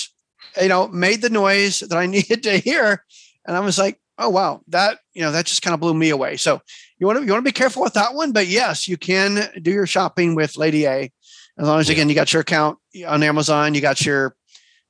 you 0.60 0.68
know, 0.68 0.88
made 0.88 1.20
the 1.20 1.30
noise 1.30 1.80
that 1.80 1.96
I 1.96 2.06
needed 2.06 2.42
to 2.44 2.58
hear. 2.58 3.04
And 3.46 3.56
I 3.56 3.60
was 3.60 3.78
like, 3.78 4.00
oh 4.18 4.30
wow, 4.30 4.62
that 4.68 4.98
you 5.12 5.22
know 5.22 5.32
that 5.32 5.46
just 5.46 5.62
kind 5.62 5.74
of 5.74 5.80
blew 5.80 5.94
me 5.94 6.10
away. 6.10 6.36
So 6.36 6.60
you 6.98 7.06
want 7.06 7.18
to 7.18 7.24
you 7.24 7.32
want 7.32 7.44
to 7.44 7.48
be 7.48 7.52
careful 7.52 7.82
with 7.82 7.94
that 7.94 8.14
one, 8.14 8.32
but 8.32 8.46
yes, 8.46 8.88
you 8.88 8.96
can 8.96 9.50
do 9.60 9.70
your 9.70 9.86
shopping 9.86 10.34
with 10.34 10.56
Lady 10.56 10.86
A, 10.86 11.10
as 11.58 11.66
long 11.66 11.80
as 11.80 11.88
again 11.88 12.08
you 12.08 12.14
got 12.14 12.32
your 12.32 12.42
account 12.42 12.78
on 13.06 13.22
Amazon, 13.22 13.74
you 13.74 13.80
got 13.80 14.04
your 14.04 14.36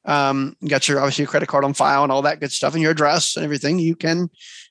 um, 0.05 0.57
you 0.61 0.69
got 0.69 0.89
your 0.89 1.01
obviously 1.01 1.23
your 1.23 1.31
credit 1.31 1.49
card 1.49 1.65
on 1.65 1.75
file 1.75 2.03
and 2.03 2.13
all 2.13 2.23
that 2.23 2.41
good 2.41 2.53
stuff, 2.53 2.75
and 2.75 2.83
your 2.83 2.93
address 2.93 3.37
and 3.37 3.45
everything. 3.45 3.79
You 3.79 3.97
can 3.97 4.29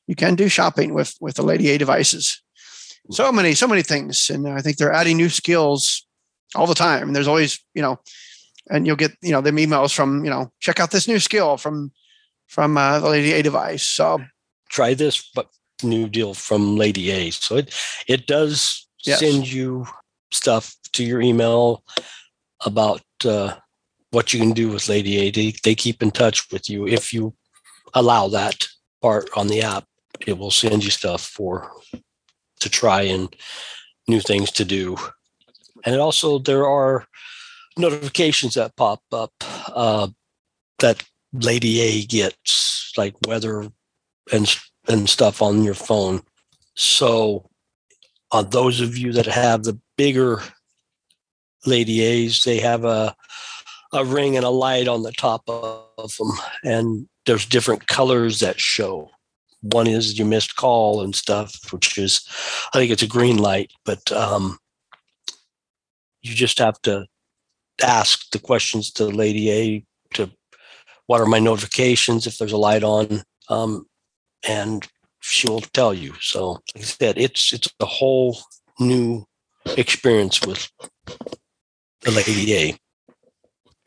you 0.07 0.15
can 0.15 0.35
do 0.35 0.47
shopping 0.47 0.93
with 0.93 1.15
with 1.19 1.35
the 1.35 1.43
Lady 1.43 1.69
A 1.69 1.77
devices. 1.77 2.42
So 3.11 3.31
many 3.31 3.53
so 3.53 3.67
many 3.67 3.81
things, 3.81 4.29
and 4.29 4.47
I 4.47 4.61
think 4.61 4.77
they're 4.77 4.93
adding 4.93 5.17
new 5.17 5.29
skills 5.29 6.05
all 6.55 6.67
the 6.67 6.75
time. 6.75 7.07
And 7.07 7.15
there's 7.15 7.27
always 7.27 7.59
you 7.73 7.81
know, 7.81 7.99
and 8.69 8.87
you'll 8.87 8.95
get 8.95 9.11
you 9.21 9.31
know 9.31 9.41
them 9.41 9.57
emails 9.57 9.93
from 9.93 10.23
you 10.23 10.31
know 10.31 10.51
check 10.59 10.79
out 10.79 10.91
this 10.91 11.07
new 11.07 11.19
skill 11.19 11.57
from 11.57 11.91
from 12.47 12.77
uh, 12.77 12.99
the 12.99 13.09
Lady 13.09 13.33
A 13.33 13.43
device. 13.43 13.83
So 13.83 14.21
try 14.69 14.93
this, 14.93 15.29
but 15.35 15.49
new 15.83 16.07
deal 16.07 16.33
from 16.33 16.77
Lady 16.77 17.11
A. 17.11 17.31
So 17.31 17.57
it 17.57 17.73
it 18.07 18.27
does 18.27 18.87
yes. 19.03 19.19
send 19.19 19.51
you 19.51 19.85
stuff 20.31 20.75
to 20.93 21.03
your 21.03 21.21
email 21.21 21.83
about 22.65 23.01
uh, 23.25 23.55
what 24.11 24.33
you 24.33 24.39
can 24.39 24.51
do 24.51 24.69
with 24.69 24.87
Lady 24.89 25.17
A. 25.17 25.31
They, 25.31 25.53
they 25.63 25.75
keep 25.75 26.01
in 26.01 26.11
touch 26.11 26.51
with 26.51 26.69
you 26.69 26.87
if 26.87 27.13
you 27.13 27.33
allow 27.93 28.27
that 28.29 28.67
part 29.01 29.29
on 29.35 29.47
the 29.47 29.61
app. 29.61 29.85
It 30.25 30.37
will 30.37 30.51
send 30.51 30.83
you 30.83 30.91
stuff 30.91 31.21
for 31.21 31.71
to 32.63 32.69
try 32.69 33.01
and 33.03 33.33
new 34.07 34.19
things 34.19 34.51
to 34.51 34.65
do. 34.65 34.97
And 35.85 35.95
also 35.99 36.39
there 36.39 36.67
are 36.67 37.05
notifications 37.77 38.53
that 38.55 38.75
pop 38.75 39.01
up 39.11 39.33
uh, 39.67 40.07
that 40.79 41.03
Lady 41.33 41.81
A 41.81 42.05
gets, 42.05 42.93
like 42.97 43.15
weather 43.25 43.69
and 44.31 44.59
and 44.87 45.09
stuff 45.09 45.41
on 45.41 45.63
your 45.63 45.73
phone. 45.73 46.21
So, 46.75 47.49
on 48.31 48.45
uh, 48.45 48.49
those 48.49 48.81
of 48.81 48.97
you 48.97 49.13
that 49.13 49.25
have 49.25 49.63
the 49.63 49.79
bigger 49.97 50.41
Lady 51.65 52.01
A's, 52.01 52.43
they 52.43 52.59
have 52.59 52.83
a 52.83 53.15
a 53.93 54.03
ring 54.03 54.35
and 54.35 54.45
a 54.45 54.49
light 54.49 54.87
on 54.87 55.03
the 55.03 55.11
top 55.11 55.43
of 55.47 56.15
them, 56.17 56.31
and 56.63 57.07
there's 57.25 57.45
different 57.45 57.87
colors 57.87 58.39
that 58.39 58.59
show. 58.59 59.09
One 59.63 59.87
is 59.87 60.17
your 60.17 60.27
missed 60.27 60.55
call 60.55 61.01
and 61.01 61.15
stuff, 61.15 61.71
which 61.71 61.97
is, 61.97 62.21
I 62.73 62.77
think 62.77 62.91
it's 62.91 63.01
a 63.01 63.07
green 63.07 63.37
light, 63.37 63.71
but 63.85 64.11
um, 64.11 64.59
you 66.21 66.35
just 66.35 66.59
have 66.59 66.81
to 66.83 67.05
ask 67.81 68.29
the 68.31 68.39
questions 68.39 68.91
to 68.91 69.05
Lady 69.05 69.51
A 69.51 69.85
to 70.15 70.29
what 71.07 71.21
are 71.21 71.25
my 71.25 71.39
notifications 71.39 72.27
if 72.27 72.37
there's 72.37 72.51
a 72.51 72.57
light 72.57 72.83
on, 72.83 73.23
um, 73.49 73.85
and 74.47 74.87
she'll 75.21 75.61
tell 75.61 75.93
you. 75.93 76.13
So, 76.21 76.51
like 76.51 76.61
I 76.77 76.81
said, 76.81 77.17
it's 77.17 77.53
it's 77.53 77.69
a 77.79 77.85
whole 77.85 78.37
new 78.79 79.25
experience 79.77 80.45
with 80.45 80.69
the 82.01 82.11
Lady 82.11 82.53
A. 82.55 82.77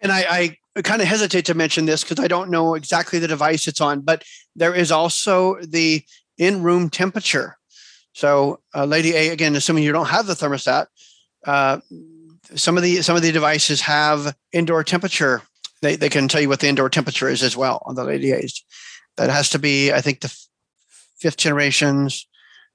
And 0.00 0.12
I, 0.12 0.26
I 0.28 0.56
kind 0.82 1.02
of 1.02 1.08
hesitate 1.08 1.46
to 1.46 1.54
mention 1.54 1.86
this 1.86 2.04
because 2.04 2.22
I 2.22 2.28
don't 2.28 2.50
know 2.50 2.74
exactly 2.74 3.18
the 3.18 3.28
device 3.28 3.66
it's 3.66 3.80
on, 3.80 4.00
but 4.00 4.24
there 4.54 4.74
is 4.74 4.92
also 4.92 5.56
the 5.60 6.02
in-room 6.38 6.90
temperature. 6.90 7.56
So, 8.12 8.60
uh, 8.74 8.84
Lady 8.84 9.14
A, 9.14 9.28
again, 9.28 9.56
assuming 9.56 9.84
you 9.84 9.92
don't 9.92 10.08
have 10.08 10.26
the 10.26 10.34
thermostat, 10.34 10.86
uh, 11.46 11.80
some 12.54 12.76
of 12.76 12.82
the 12.82 13.02
some 13.02 13.16
of 13.16 13.22
the 13.22 13.32
devices 13.32 13.80
have 13.82 14.34
indoor 14.52 14.84
temperature. 14.84 15.42
They 15.82 15.96
they 15.96 16.08
can 16.08 16.28
tell 16.28 16.40
you 16.40 16.48
what 16.48 16.60
the 16.60 16.68
indoor 16.68 16.88
temperature 16.88 17.28
is 17.28 17.42
as 17.42 17.56
well 17.56 17.82
on 17.86 17.94
the 17.94 18.04
Lady 18.04 18.32
A's. 18.32 18.64
That 19.16 19.30
has 19.30 19.50
to 19.50 19.58
be, 19.58 19.92
I 19.92 20.00
think, 20.00 20.20
the 20.20 20.34
fifth 21.18 21.36
generations, 21.36 22.26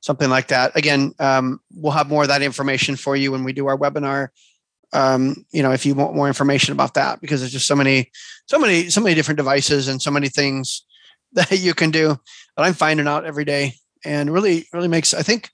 something 0.02 0.30
like 0.30 0.48
that. 0.48 0.76
Again, 0.76 1.14
um, 1.20 1.60
we'll 1.74 1.94
have 1.94 2.10
more 2.10 2.24
of 2.24 2.30
that 2.30 2.42
information 2.42 2.96
for 2.96 3.16
you 3.16 3.32
when 3.32 3.44
we 3.44 3.54
do 3.54 3.68
our 3.68 3.78
webinar. 3.78 4.30
Um, 4.94 5.46
you 5.52 5.64
know, 5.64 5.72
if 5.72 5.86
you 5.86 5.96
want 5.96 6.16
more 6.16 6.28
information 6.28 6.74
about 6.74 6.96
that, 6.96 7.22
because 7.22 7.40
there's 7.40 7.52
just 7.52 7.68
so 7.68 7.76
many, 7.76 8.12
so 8.48 8.60
many, 8.60 8.90
so 8.90 9.02
many 9.02 9.16
different 9.16 9.38
devices 9.38 9.88
and 9.88 10.02
so 10.02 10.12
many 10.12 10.28
things 10.28 10.84
that 11.34 11.52
you 11.52 11.74
can 11.74 11.92
do 11.92 12.18
that 12.58 12.64
I'm 12.64 12.74
finding 12.74 13.08
out 13.08 13.26
every 13.26 13.46
day, 13.46 13.76
and 14.04 14.32
really, 14.32 14.68
really 14.74 14.88
makes 14.88 15.14
I 15.14 15.22
think. 15.22 15.50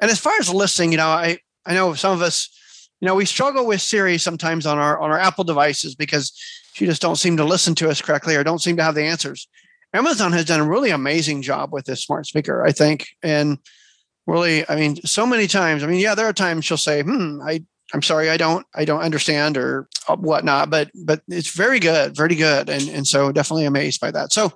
And 0.00 0.10
as 0.10 0.18
far 0.18 0.34
as 0.38 0.52
listening, 0.52 0.92
you 0.92 0.98
know, 0.98 1.08
I 1.08 1.38
I 1.64 1.74
know 1.74 1.94
some 1.94 2.12
of 2.12 2.22
us, 2.22 2.50
you 3.00 3.06
know, 3.06 3.14
we 3.14 3.24
struggle 3.24 3.66
with 3.66 3.80
Siri 3.80 4.18
sometimes 4.18 4.66
on 4.66 4.78
our 4.78 4.98
on 4.98 5.10
our 5.10 5.18
Apple 5.18 5.44
devices 5.44 5.94
because 5.94 6.32
she 6.74 6.86
just 6.86 7.00
don't 7.00 7.16
seem 7.16 7.36
to 7.36 7.44
listen 7.44 7.74
to 7.76 7.88
us 7.88 8.02
correctly 8.02 8.36
or 8.36 8.44
don't 8.44 8.60
seem 8.60 8.76
to 8.76 8.82
have 8.82 8.94
the 8.94 9.04
answers. 9.04 9.48
Amazon 9.94 10.32
has 10.32 10.44
done 10.44 10.60
a 10.60 10.68
really 10.68 10.90
amazing 10.90 11.40
job 11.40 11.72
with 11.72 11.84
this 11.84 12.02
smart 12.02 12.26
speaker, 12.26 12.66
I 12.66 12.72
think, 12.72 13.06
and 13.22 13.58
really, 14.26 14.68
I 14.68 14.74
mean, 14.74 14.96
so 15.04 15.24
many 15.24 15.46
times. 15.46 15.84
I 15.84 15.86
mean, 15.86 16.00
yeah, 16.00 16.16
there 16.16 16.26
are 16.26 16.32
times 16.32 16.64
she'll 16.64 16.76
say, 16.76 17.02
"Hmm, 17.02 17.40
I 17.42 17.62
I'm 17.94 18.02
sorry, 18.02 18.28
I 18.28 18.36
don't, 18.36 18.66
I 18.74 18.84
don't 18.84 19.02
understand 19.02 19.56
or 19.56 19.88
whatnot, 20.08 20.68
but, 20.68 20.90
but 21.04 21.22
it's 21.28 21.54
very 21.54 21.78
good, 21.78 22.16
very 22.16 22.34
good. 22.34 22.68
And, 22.68 22.88
and 22.88 23.06
so 23.06 23.30
definitely 23.30 23.66
amazed 23.66 24.00
by 24.00 24.10
that. 24.10 24.32
So 24.32 24.52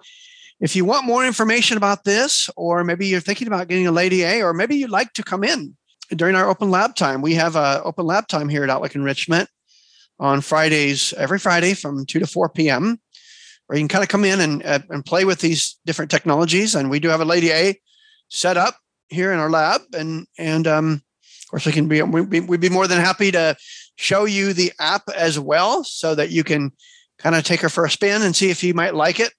if 0.59 0.75
you 0.75 0.85
want 0.85 1.07
more 1.07 1.25
information 1.25 1.77
about 1.77 2.03
this, 2.03 2.51
or 2.57 2.83
maybe 2.83 3.07
you're 3.07 3.21
thinking 3.21 3.47
about 3.47 3.69
getting 3.69 3.87
a 3.87 3.93
Lady 3.93 4.25
A, 4.25 4.43
or 4.43 4.53
maybe 4.53 4.75
you'd 4.75 4.91
like 4.91 5.13
to 5.13 5.23
come 5.23 5.45
in 5.45 5.77
during 6.11 6.35
our 6.35 6.49
open 6.49 6.73
lab 6.73 6.97
time, 6.97 7.23
we 7.23 7.35
have 7.35 7.55
a 7.55 7.81
open 7.85 8.07
lab 8.07 8.27
time 8.27 8.49
here 8.49 8.65
at 8.65 8.71
Outlook 8.71 8.97
Enrichment 8.97 9.49
on 10.19 10.41
Fridays, 10.41 11.13
every 11.13 11.39
Friday 11.39 11.75
from 11.75 12.07
2 12.07 12.19
to 12.19 12.27
4 12.27 12.49
p.m., 12.49 13.01
where 13.69 13.79
you 13.79 13.83
can 13.83 13.89
kind 13.89 14.03
of 14.03 14.09
come 14.09 14.25
in 14.25 14.41
and, 14.41 14.67
uh, 14.67 14.81
and 14.89 15.05
play 15.05 15.25
with 15.25 15.39
these 15.39 15.79
different 15.87 16.11
technologies. 16.11 16.75
And 16.75 16.91
we 16.91 16.99
do 16.99 17.09
have 17.09 17.21
a 17.21 17.25
Lady 17.25 17.53
A 17.53 17.79
set 18.31 18.57
up 18.57 18.75
here 19.11 19.33
in 19.33 19.39
our 19.39 19.51
lab. 19.51 19.83
And, 19.95 20.27
and, 20.37 20.67
um, 20.67 21.03
of 21.49 21.51
course, 21.51 21.65
we 21.65 21.73
can 21.73 21.89
be 21.89 22.03
we'd 22.03 22.61
be 22.61 22.69
more 22.69 22.87
than 22.87 23.01
happy 23.01 23.31
to 23.31 23.57
show 23.97 24.27
you 24.27 24.53
the 24.53 24.71
app 24.79 25.09
as 25.17 25.39
well, 25.39 25.83
so 25.83 26.15
that 26.15 26.29
you 26.29 26.45
can 26.45 26.73
kind 27.19 27.35
of 27.35 27.43
take 27.43 27.63
her 27.63 27.71
for 27.71 27.87
a 27.87 27.91
spin 27.91 28.21
and 28.21 28.37
see 28.37 28.51
if 28.51 28.63
you 28.63 28.75
might 28.75 28.95
like 28.95 29.19
it, 29.19 29.33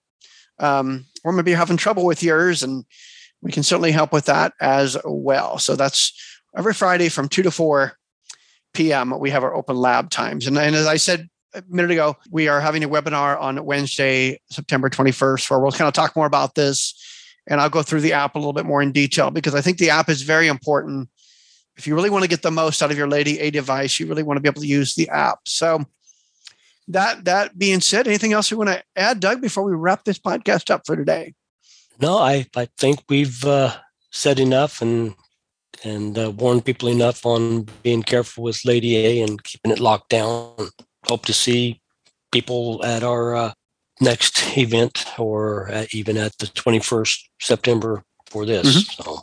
um, 0.58 1.06
or 1.24 1.32
maybe 1.32 1.52
you're 1.52 1.60
having 1.60 1.78
trouble 1.78 2.06
with 2.06 2.24
yours, 2.24 2.64
and 2.64 2.84
we 3.44 3.52
can 3.52 3.62
certainly 3.62 3.92
help 3.92 4.12
with 4.12 4.26
that 4.26 4.54
as 4.60 4.98
well. 5.06 5.60
So 5.60 5.76
that's 5.76 6.12
every 6.58 6.74
Friday 6.74 7.10
from 7.10 7.30
two 7.30 7.44
to 7.44 7.52
four 7.52 7.94
p.m. 8.74 9.14
We 9.20 9.30
have 9.30 9.44
our 9.44 9.54
open 9.54 9.76
lab 9.76 10.10
times, 10.10 10.48
and, 10.48 10.58
and 10.58 10.76
as 10.76 10.88
I 10.88 10.98
said 10.98 11.30
a 11.54 11.62
minute 11.70 11.92
ago, 11.92 12.18
we 12.32 12.48
are 12.48 12.60
having 12.60 12.84
a 12.84 12.90
webinar 12.90 13.40
on 13.40 13.64
Wednesday, 13.64 14.42
September 14.50 14.90
21st, 14.90 15.48
where 15.52 15.60
we'll 15.60 15.72
kind 15.72 15.88
of 15.88 15.94
talk 15.94 16.16
more 16.16 16.26
about 16.26 16.56
this. 16.56 16.96
And 17.46 17.60
I'll 17.60 17.70
go 17.70 17.82
through 17.82 18.02
the 18.02 18.14
app 18.14 18.36
a 18.36 18.40
little 18.40 18.54
bit 18.54 18.66
more 18.66 18.82
in 18.82 18.92
detail 18.92 19.32
because 19.32 19.56
I 19.56 19.62
think 19.62 19.78
the 19.78 19.90
app 19.90 20.10
is 20.10 20.22
very 20.22 20.48
important 20.48 21.10
if 21.80 21.88
you 21.88 21.96
really 21.96 22.10
want 22.10 22.24
to 22.24 22.30
get 22.30 22.42
the 22.42 22.52
most 22.52 22.84
out 22.84 22.92
of 22.92 22.98
your 22.98 23.08
Lady 23.08 23.40
A 23.40 23.50
device, 23.50 24.00
you 24.00 24.06
really 24.06 24.22
want 24.22 24.36
to 24.36 24.42
be 24.42 24.50
able 24.50 24.62
to 24.62 24.68
use 24.68 24.96
the 24.96 25.08
app. 25.08 25.40
So 25.46 25.86
that 26.90 27.24
that 27.24 27.58
being 27.58 27.80
said, 27.80 28.06
anything 28.06 28.34
else 28.34 28.52
you 28.52 28.58
want 28.58 28.70
to 28.70 28.84
add, 28.98 29.22
Doug, 29.22 29.42
before 29.42 29.64
we 29.64 29.74
wrap 29.74 30.04
this 30.04 30.20
podcast 30.20 30.70
up 30.70 30.82
for 30.86 30.98
today? 30.98 31.34
No, 32.02 32.18
I 32.18 32.46
I 32.56 32.68
think 32.78 33.04
we've 33.08 33.46
uh, 33.46 33.78
said 34.12 34.40
enough 34.40 34.82
and 34.82 35.16
and 35.86 36.20
uh, 36.20 36.32
warned 36.32 36.66
people 36.66 36.90
enough 36.90 37.26
on 37.26 37.68
being 37.82 38.04
careful 38.04 38.44
with 38.44 38.66
Lady 38.66 38.98
A 38.98 39.22
and 39.22 39.42
keeping 39.42 39.72
it 39.72 39.80
locked 39.80 40.10
down. 40.10 40.54
Hope 41.08 41.26
to 41.28 41.34
see 41.34 41.82
people 42.34 42.84
at 42.84 43.04
our 43.04 43.36
uh, 43.36 43.54
next 44.02 44.58
event 44.58 45.06
or 45.18 45.72
even 45.94 46.18
at 46.18 46.38
the 46.40 46.48
21st 46.48 47.20
September 47.40 48.04
for 48.26 48.46
this. 48.46 48.68
Mm-hmm. 48.68 49.04
So 49.04 49.22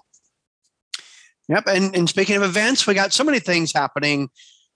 Yep. 1.49 1.65
And, 1.69 1.97
and 1.97 2.09
speaking 2.09 2.37
of 2.37 2.43
events, 2.43 2.87
we 2.87 2.95
got 2.95 3.13
so 3.13 3.25
many 3.25 3.39
things 3.39 3.73
happening 3.73 4.31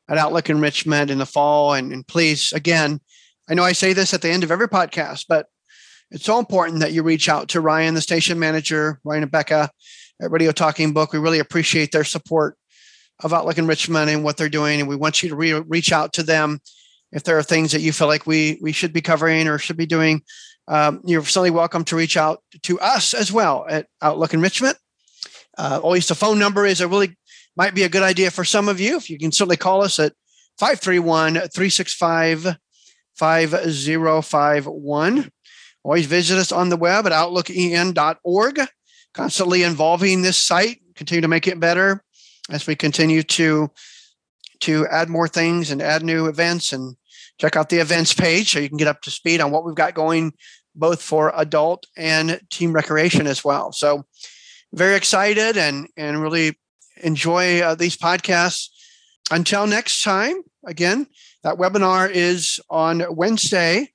at 0.08 0.18
Outlook 0.18 0.50
Enrichment 0.50 1.10
in 1.10 1.18
the 1.18 1.26
fall. 1.26 1.74
And, 1.74 1.92
and 1.92 2.06
please, 2.06 2.52
again, 2.52 3.00
I 3.48 3.54
know 3.54 3.64
I 3.64 3.72
say 3.72 3.92
this 3.92 4.14
at 4.14 4.22
the 4.22 4.30
end 4.30 4.44
of 4.44 4.50
every 4.50 4.68
podcast, 4.68 5.24
but 5.28 5.46
it's 6.10 6.24
so 6.24 6.38
important 6.38 6.80
that 6.80 6.92
you 6.92 7.02
reach 7.02 7.28
out 7.28 7.48
to 7.50 7.60
Ryan, 7.60 7.94
the 7.94 8.00
station 8.00 8.38
manager, 8.38 9.00
Ryan 9.04 9.24
and 9.24 9.32
Becca 9.32 9.70
at 10.20 10.30
Radio 10.30 10.52
Talking 10.52 10.92
Book. 10.92 11.12
We 11.12 11.18
really 11.18 11.38
appreciate 11.38 11.92
their 11.92 12.04
support 12.04 12.56
of 13.22 13.32
Outlook 13.32 13.58
Enrichment 13.58 14.10
and 14.10 14.24
what 14.24 14.36
they're 14.36 14.48
doing. 14.48 14.80
And 14.80 14.88
we 14.88 14.96
want 14.96 15.22
you 15.22 15.28
to 15.28 15.36
re- 15.36 15.52
reach 15.52 15.92
out 15.92 16.12
to 16.14 16.22
them 16.22 16.60
if 17.12 17.24
there 17.24 17.38
are 17.38 17.42
things 17.42 17.72
that 17.72 17.80
you 17.80 17.92
feel 17.92 18.06
like 18.06 18.26
we 18.26 18.58
we 18.62 18.72
should 18.72 18.92
be 18.92 19.00
covering 19.00 19.48
or 19.48 19.58
should 19.58 19.76
be 19.76 19.86
doing. 19.86 20.22
Um, 20.68 21.00
you're 21.04 21.24
certainly 21.24 21.50
welcome 21.50 21.84
to 21.86 21.96
reach 21.96 22.16
out 22.16 22.42
to 22.62 22.78
us 22.78 23.14
as 23.14 23.32
well 23.32 23.66
at 23.68 23.86
Outlook 24.00 24.34
Enrichment 24.34 24.78
uh, 25.60 25.78
always 25.82 26.08
the 26.08 26.14
phone 26.14 26.38
number 26.38 26.64
is 26.64 26.80
a 26.80 26.88
really 26.88 27.14
might 27.54 27.74
be 27.74 27.82
a 27.82 27.88
good 27.88 28.02
idea 28.02 28.30
for 28.30 28.44
some 28.44 28.66
of 28.66 28.80
you. 28.80 28.96
If 28.96 29.10
you 29.10 29.18
can 29.18 29.30
certainly 29.30 29.58
call 29.58 29.82
us 29.82 29.98
at 29.98 30.14
531 30.58 31.34
365 31.34 32.56
5051. 33.14 35.30
Always 35.82 36.06
visit 36.06 36.38
us 36.38 36.52
on 36.52 36.70
the 36.70 36.76
web 36.76 37.06
at 37.06 37.12
outlooken.org. 37.12 38.60
Constantly 39.12 39.62
involving 39.62 40.22
this 40.22 40.38
site, 40.38 40.80
continue 40.94 41.20
to 41.20 41.28
make 41.28 41.46
it 41.46 41.60
better 41.60 42.02
as 42.50 42.66
we 42.66 42.74
continue 42.74 43.22
to 43.22 43.70
to 44.60 44.86
add 44.88 45.08
more 45.08 45.28
things 45.28 45.70
and 45.70 45.82
add 45.82 46.02
new 46.02 46.26
events 46.26 46.72
and 46.72 46.96
check 47.38 47.56
out 47.56 47.68
the 47.68 47.78
events 47.78 48.14
page 48.14 48.52
so 48.52 48.58
you 48.58 48.68
can 48.68 48.78
get 48.78 48.88
up 48.88 49.02
to 49.02 49.10
speed 49.10 49.40
on 49.40 49.50
what 49.50 49.64
we've 49.64 49.74
got 49.74 49.94
going 49.94 50.32
both 50.74 51.02
for 51.02 51.32
adult 51.34 51.86
and 51.96 52.40
team 52.50 52.72
recreation 52.72 53.26
as 53.26 53.44
well. 53.44 53.72
So 53.72 54.04
very 54.72 54.94
excited 54.94 55.56
and 55.56 55.88
and 55.96 56.20
really 56.20 56.58
enjoy 57.02 57.60
uh, 57.60 57.74
these 57.74 57.96
podcasts. 57.96 58.68
Until 59.30 59.66
next 59.66 60.02
time, 60.02 60.42
again, 60.66 61.06
that 61.42 61.56
webinar 61.56 62.10
is 62.10 62.60
on 62.68 63.04
Wednesday, 63.14 63.92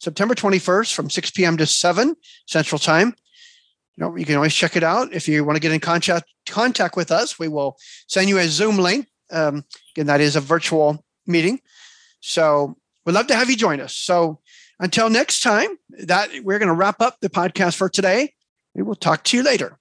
September 0.00 0.34
21st 0.34 0.92
from 0.92 1.08
6 1.08 1.30
p.m. 1.30 1.56
to 1.56 1.66
7 1.66 2.16
Central 2.46 2.78
Time. 2.78 3.14
You 3.96 4.04
know, 4.04 4.16
you 4.16 4.24
can 4.24 4.34
always 4.34 4.54
check 4.54 4.76
it 4.76 4.82
out. 4.82 5.12
If 5.12 5.28
you 5.28 5.44
want 5.44 5.56
to 5.56 5.60
get 5.60 5.72
in 5.72 5.80
contact 5.80 6.26
contact 6.48 6.96
with 6.96 7.10
us, 7.10 7.38
we 7.38 7.48
will 7.48 7.76
send 8.08 8.28
you 8.28 8.38
a 8.38 8.48
Zoom 8.48 8.76
link. 8.78 9.06
Um, 9.30 9.64
again, 9.94 10.06
that 10.06 10.20
is 10.20 10.36
a 10.36 10.40
virtual 10.40 11.04
meeting. 11.26 11.60
So 12.20 12.76
we'd 13.06 13.12
love 13.12 13.28
to 13.28 13.34
have 13.34 13.48
you 13.48 13.56
join 13.56 13.80
us. 13.80 13.94
So 13.94 14.40
until 14.80 15.08
next 15.08 15.40
time, 15.40 15.68
that 15.90 16.30
we're 16.42 16.58
going 16.58 16.68
to 16.68 16.74
wrap 16.74 17.00
up 17.00 17.18
the 17.20 17.30
podcast 17.30 17.76
for 17.76 17.88
today. 17.88 18.34
We 18.74 18.82
will 18.82 18.96
talk 18.96 19.22
to 19.24 19.36
you 19.36 19.42
later. 19.42 19.78